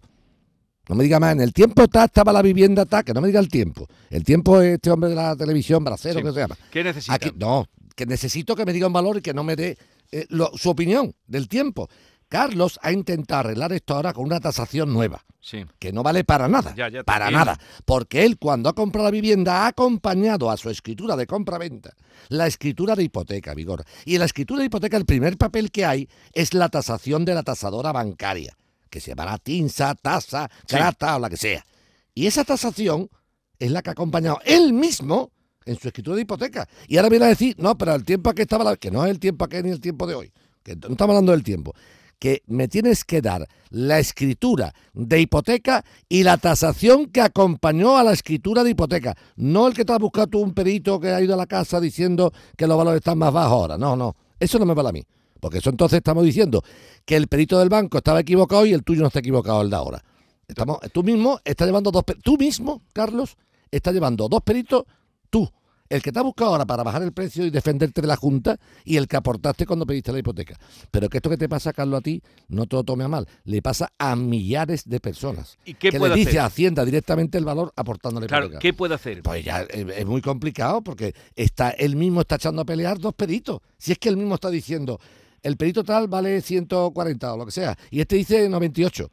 No 0.88 0.94
me 0.94 1.02
diga 1.04 1.18
más, 1.20 1.32
en 1.32 1.40
el 1.40 1.54
tiempo 1.54 1.88
tal 1.88 2.04
estaba 2.06 2.34
la 2.34 2.42
vivienda 2.42 2.84
tal, 2.84 3.02
que 3.04 3.14
no 3.14 3.22
me 3.22 3.28
diga 3.28 3.40
el 3.40 3.48
tiempo. 3.48 3.86
El 4.10 4.24
tiempo 4.24 4.60
es 4.60 4.74
este 4.74 4.90
hombre 4.90 5.08
de 5.08 5.16
la 5.16 5.34
televisión, 5.36 5.82
bracero, 5.84 6.18
Sí. 6.20 6.24
que 6.26 6.32
se 6.32 6.40
llama. 6.40 6.56
¿Qué 6.70 6.84
necesitas? 6.84 7.16
Aquí, 7.16 7.30
no, 7.34 7.64
que 7.96 8.04
necesito 8.04 8.54
que 8.54 8.66
me 8.66 8.74
diga 8.74 8.86
un 8.88 8.92
valor 8.92 9.16
y 9.16 9.20
que 9.22 9.32
no 9.32 9.42
me 9.42 9.56
dé 9.56 9.78
eh, 10.12 10.26
lo- 10.28 10.50
su 10.56 10.68
opinión 10.70 11.14
del 11.26 11.48
tiempo. 11.48 11.88
Carlos 12.30 12.78
ha 12.82 12.92
intentado 12.92 13.40
arreglar 13.40 13.72
esto 13.72 13.94
ahora 13.96 14.12
con 14.14 14.24
una 14.24 14.38
tasación 14.40 14.92
nueva, 14.94 15.24
Sí. 15.40 15.66
que 15.80 15.92
no 15.92 16.02
vale 16.04 16.22
para 16.22 16.48
nada, 16.48 16.72
Ya, 16.76 16.88
ya 16.88 17.00
te 17.00 17.04
para 17.04 17.30
nada, 17.30 17.58
porque 17.84 18.24
él 18.24 18.38
cuando 18.38 18.68
ha 18.68 18.74
comprado 18.74 19.06
la 19.08 19.10
vivienda 19.10 19.64
ha 19.64 19.66
acompañado 19.66 20.48
a 20.50 20.56
su 20.56 20.70
escritura 20.70 21.16
de 21.16 21.26
compra-venta 21.26 21.92
la 22.28 22.46
escritura 22.46 22.94
de 22.94 23.02
hipoteca, 23.02 23.52
Vigor. 23.54 23.84
Y 24.04 24.14
en 24.14 24.20
la 24.20 24.26
escritura 24.26 24.60
de 24.60 24.66
hipoteca 24.66 24.96
el 24.96 25.06
primer 25.06 25.36
papel 25.36 25.72
que 25.72 25.84
hay 25.84 26.08
es 26.32 26.54
la 26.54 26.68
tasación 26.68 27.24
de 27.24 27.34
la 27.34 27.42
tasadora 27.42 27.90
bancaria, 27.90 28.56
que 28.88 29.00
se 29.00 29.10
llamará 29.10 29.36
TINSA, 29.38 29.96
TASA, 29.96 30.48
Sí. 30.66 30.76
CRATA 30.76 31.16
o 31.16 31.18
la 31.18 31.28
que 31.30 31.36
sea. 31.36 31.66
Y 32.14 32.26
esa 32.26 32.44
tasación 32.44 33.10
es 33.58 33.70
la 33.72 33.82
que 33.82 33.90
ha 33.90 33.92
acompañado 33.92 34.38
él 34.44 34.72
mismo 34.72 35.32
en 35.64 35.76
su 35.78 35.88
escritura 35.88 36.14
de 36.16 36.22
hipoteca. 36.22 36.68
Y 36.86 36.96
ahora 36.96 37.08
viene 37.08 37.24
a 37.24 37.28
decir, 37.28 37.56
no, 37.58 37.76
pero 37.76 37.94
el 37.94 38.04
tiempo 38.04 38.30
a 38.30 38.34
que 38.34 38.42
estaba, 38.42 38.62
la... 38.62 38.76
que 38.76 38.90
no 38.92 39.04
es 39.04 39.10
el 39.10 39.18
tiempo 39.18 39.44
a 39.44 39.48
que 39.48 39.62
ni 39.62 39.70
el 39.70 39.80
tiempo 39.80 40.06
de 40.06 40.14
hoy, 40.14 40.32
que 40.62 40.76
no 40.76 40.88
estamos 40.88 41.10
hablando 41.14 41.32
del 41.32 41.42
tiempo, 41.42 41.74
que 42.20 42.42
me 42.46 42.68
tienes 42.68 43.04
que 43.04 43.20
dar 43.20 43.48
la 43.70 43.98
escritura 43.98 44.72
de 44.92 45.20
hipoteca 45.20 45.84
y 46.08 46.22
la 46.22 46.36
tasación 46.36 47.06
que 47.06 47.22
acompañó 47.22 47.96
a 47.96 48.04
la 48.04 48.12
escritura 48.12 48.62
de 48.62 48.70
hipoteca. 48.70 49.16
No 49.36 49.66
el 49.66 49.74
que 49.74 49.84
te 49.84 49.92
has 49.92 49.98
buscado 49.98 50.28
tú 50.28 50.38
un 50.40 50.52
perito 50.54 51.00
que 51.00 51.08
ha 51.08 51.20
ido 51.20 51.34
a 51.34 51.36
la 51.36 51.46
casa 51.46 51.80
diciendo 51.80 52.32
que 52.56 52.66
los 52.66 52.76
valores 52.76 52.98
están 52.98 53.18
más 53.18 53.32
bajos 53.32 53.52
ahora. 53.52 53.78
No, 53.78 53.96
no, 53.96 54.14
eso 54.38 54.58
no 54.58 54.66
me 54.66 54.74
vale 54.74 54.90
a 54.90 54.92
mí. 54.92 55.02
Porque 55.40 55.58
eso 55.58 55.70
entonces 55.70 55.96
estamos 55.96 56.22
diciendo 56.22 56.62
que 57.06 57.16
el 57.16 57.26
perito 57.26 57.58
del 57.58 57.70
banco 57.70 57.98
estaba 57.98 58.20
equivocado 58.20 58.66
y 58.66 58.74
el 58.74 58.84
tuyo 58.84 59.00
no 59.00 59.06
está 59.06 59.20
equivocado 59.20 59.62
el 59.62 59.70
de 59.70 59.76
ahora. 59.76 60.04
Estamos, 60.46 60.78
tú 60.92 61.02
mismo 61.02 61.40
estás 61.44 61.66
llevando 61.66 61.90
dos 61.90 62.04
tú 62.22 62.36
mismo, 62.36 62.82
Carlos, 62.92 63.36
estás 63.70 63.94
llevando 63.94 64.28
dos 64.28 64.42
peritos, 64.42 64.84
tú, 65.30 65.50
el 65.90 66.02
que 66.02 66.12
te 66.12 66.18
ha 66.18 66.22
buscado 66.22 66.52
ahora 66.52 66.64
para 66.64 66.82
bajar 66.82 67.02
el 67.02 67.12
precio 67.12 67.44
y 67.44 67.50
defenderte 67.50 68.00
de 68.00 68.06
la 68.06 68.16
Junta 68.16 68.58
y 68.84 68.96
el 68.96 69.08
que 69.08 69.16
aportaste 69.16 69.66
cuando 69.66 69.84
pediste 69.84 70.12
la 70.12 70.20
hipoteca. 70.20 70.58
Pero 70.90 71.08
que 71.10 71.18
esto 71.18 71.28
que 71.28 71.36
te 71.36 71.48
pasa, 71.48 71.72
Carlos, 71.72 71.98
a 71.98 72.00
ti, 72.00 72.22
no 72.48 72.66
te 72.66 72.76
lo 72.76 72.84
tome 72.84 73.04
a 73.04 73.08
mal, 73.08 73.26
le 73.44 73.60
pasa 73.60 73.92
a 73.98 74.14
millares 74.16 74.88
de 74.88 75.00
personas. 75.00 75.58
¿Y 75.64 75.74
qué 75.74 75.90
que 75.90 75.98
puede 75.98 76.14
le 76.14 76.18
dice 76.20 76.30
hacer? 76.30 76.40
a 76.40 76.44
Hacienda 76.46 76.84
directamente 76.84 77.36
el 77.36 77.44
valor 77.44 77.72
aportando 77.76 78.20
la 78.20 78.26
Claro, 78.28 78.44
hipoteca. 78.46 78.60
¿qué 78.60 78.72
puede 78.72 78.94
hacer? 78.94 79.22
Pues 79.22 79.44
ya 79.44 79.62
es, 79.62 79.86
es 79.96 80.06
muy 80.06 80.22
complicado 80.22 80.80
porque 80.82 81.14
está 81.34 81.70
él 81.70 81.96
mismo 81.96 82.20
está 82.22 82.36
echando 82.36 82.62
a 82.62 82.64
pelear 82.64 82.98
dos 82.98 83.12
peritos. 83.14 83.60
Si 83.76 83.92
es 83.92 83.98
que 83.98 84.08
él 84.08 84.16
mismo 84.16 84.36
está 84.36 84.48
diciendo, 84.48 85.00
el 85.42 85.56
perito 85.56 85.82
tal 85.82 86.06
vale 86.06 86.40
140 86.40 87.34
o 87.34 87.36
lo 87.36 87.46
que 87.46 87.52
sea, 87.52 87.76
y 87.90 88.00
este 88.00 88.14
dice 88.16 88.48
98. 88.48 89.10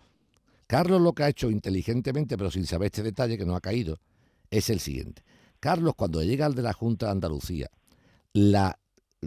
Carlos 0.68 1.02
lo 1.02 1.14
que 1.14 1.24
ha 1.24 1.30
hecho 1.30 1.50
inteligentemente, 1.50 2.38
pero 2.38 2.52
sin 2.52 2.66
saber 2.68 2.88
este 2.88 3.02
detalle 3.02 3.38
que 3.38 3.46
no 3.46 3.56
ha 3.56 3.62
caído, 3.62 4.00
es 4.52 4.70
el 4.70 4.80
siguiente. 4.80 5.24
Carlos, 5.60 5.94
cuando 5.96 6.24
llega 6.24 6.46
al 6.46 6.56
de 6.56 6.62
la 6.62 6.74
Junta 6.74 7.08
de 7.08 7.12
Andalucía, 7.14 7.70
la 8.34 8.78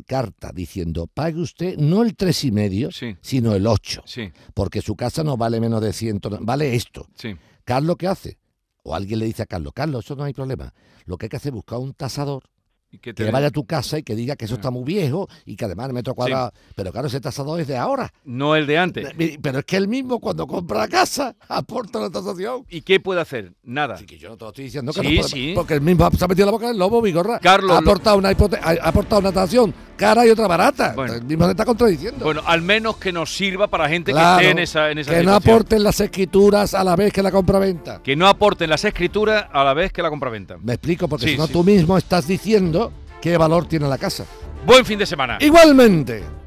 carta 0.07 0.53
diciendo, 0.53 1.07
pague 1.13 1.41
usted 1.41 1.77
no 1.77 2.03
el 2.03 2.15
tres 2.17 2.45
y 2.45 2.53
medio, 2.53 2.93
Sí. 2.93 3.17
sino 3.21 3.55
el 3.55 3.67
8, 3.67 4.03
Sí, 4.07 4.31
porque 4.55 4.83
su 4.83 4.95
casa 4.97 5.25
no 5.25 5.37
vale 5.37 5.61
menos 5.61 5.83
de 5.83 5.93
100, 5.93 6.21
vale 6.43 6.75
esto. 6.75 7.07
sí. 7.17 7.35
Carlos, 7.65 7.97
¿qué 7.99 8.07
hace? 8.09 8.39
O 8.83 8.95
alguien 8.95 9.19
le 9.19 9.27
dice 9.27 9.43
a 9.43 9.47
Carlos, 9.47 9.73
Carlos, 9.75 10.05
eso 10.05 10.17
no 10.17 10.25
hay 10.25 10.33
problema. 10.33 10.73
Lo 11.05 11.19
que 11.19 11.27
hay 11.27 11.31
que 11.31 11.37
hacer 11.37 11.51
es 11.51 11.55
buscar 11.55 11.79
un 11.79 11.93
tasador 11.93 12.45
¿Y 12.93 12.99
qué 12.99 13.13
te 13.13 13.19
que 13.19 13.23
digo? 13.25 13.33
vaya 13.33 13.47
a 13.47 13.51
tu 13.51 13.65
casa 13.65 13.99
y 13.99 14.03
que 14.03 14.17
diga 14.17 14.35
que 14.37 14.47
eso 14.47 14.55
está 14.55 14.71
muy 14.71 14.83
viejo 14.85 15.29
y 15.47 15.55
que 15.57 15.65
además 15.65 15.87
el 15.89 15.93
metro 15.95 16.15
cuadrado. 16.15 16.53
Pero 16.75 16.91
claro, 16.91 17.07
ese 17.07 17.21
tasador 17.21 17.61
es 17.61 17.69
de 17.69 17.77
ahora. 17.77 18.13
No 18.25 18.57
el 18.57 18.67
de 18.67 18.79
antes. 18.79 19.09
Eh, 19.19 19.39
Pero 19.41 19.61
es 19.61 19.65
que 19.65 19.77
él 19.77 19.87
mismo 19.87 20.19
cuando 20.19 20.47
compra 20.47 20.81
la 20.81 20.89
casa 20.89 21.37
aporta 21.49 22.01
la 22.01 22.11
tasación. 22.11 22.65
¿Y 22.69 22.81
qué 22.83 22.99
puede 22.99 23.21
hacer? 23.21 23.53
Nada. 23.63 23.95
Así 23.95 24.07
que 24.07 24.19
yo 24.19 24.29
no 24.31 24.37
te 24.37 24.45
lo 24.45 24.51
estoy 24.51 24.65
diciendo 24.65 24.93
que 24.93 25.01
Sí, 25.03 25.17
no 25.19 25.23
sí. 25.23 25.53
porque 25.55 25.75
el 25.75 25.81
mismo 25.83 26.11
se 26.11 26.25
ha 26.25 26.29
metido 26.29 26.47
la 26.47 26.53
boca 26.53 26.65
en 26.67 26.73
el 26.73 26.79
lobo, 26.79 27.01
Vigorra. 27.01 27.39
Carlos, 27.39 27.73
ha 27.73 27.79
aportado, 27.79 28.17
una 28.19 28.31
ha 28.31 28.89
aportado 28.89 29.21
una 29.21 29.33
tasación 29.33 29.73
cara 29.97 30.27
y 30.27 30.31
otra 30.31 30.49
barata. 30.49 30.95
Bueno. 30.97 31.13
El 31.15 31.25
mismo 31.25 31.45
se 31.45 31.51
está 31.51 31.65
contradiciendo. 31.67 32.25
Bueno, 32.25 32.41
al 32.47 32.63
menos 32.63 32.97
que 32.97 33.13
nos 33.13 33.35
sirva 33.37 33.69
para 33.69 33.87
gente 33.87 34.13
Claro, 34.13 34.39
que 34.39 34.45
esté 34.47 34.51
en 34.53 34.59
esa, 34.59 34.91
en 34.91 34.99
esa 34.99 35.11
que 35.15 35.23
no 35.23 35.35
aporten 35.35 35.83
las 35.83 36.01
escrituras 36.01 36.73
a 36.73 36.83
la 36.83 36.97
vez 36.97 37.13
que 37.13 37.23
la 37.23 37.31
compra-venta. 37.31 38.03
Que 38.03 38.17
no 38.17 38.27
aporten 38.27 38.71
las 38.71 38.83
escrituras 38.85 39.45
a 39.53 39.63
la 39.63 39.75
vez 39.75 39.93
que 39.93 40.01
la 40.03 40.09
compraventa. 40.09 40.57
Me 40.63 40.73
explico, 40.73 41.07
porque 41.07 41.27
Sí, 41.27 41.33
si 41.33 41.39
no 41.39 41.47
sí. 41.47 41.53
tú 41.53 41.63
mismo 41.65 41.99
estás 41.99 42.27
diciendo 42.27 42.80
qué 43.21 43.37
valor 43.37 43.67
tiene 43.67 43.89
la 43.89 43.99
casa. 43.99 44.25
Buen 44.67 44.85
fin 44.85 44.99
de 44.99 45.07
semana. 45.07 45.39
Igualmente. 45.41 46.40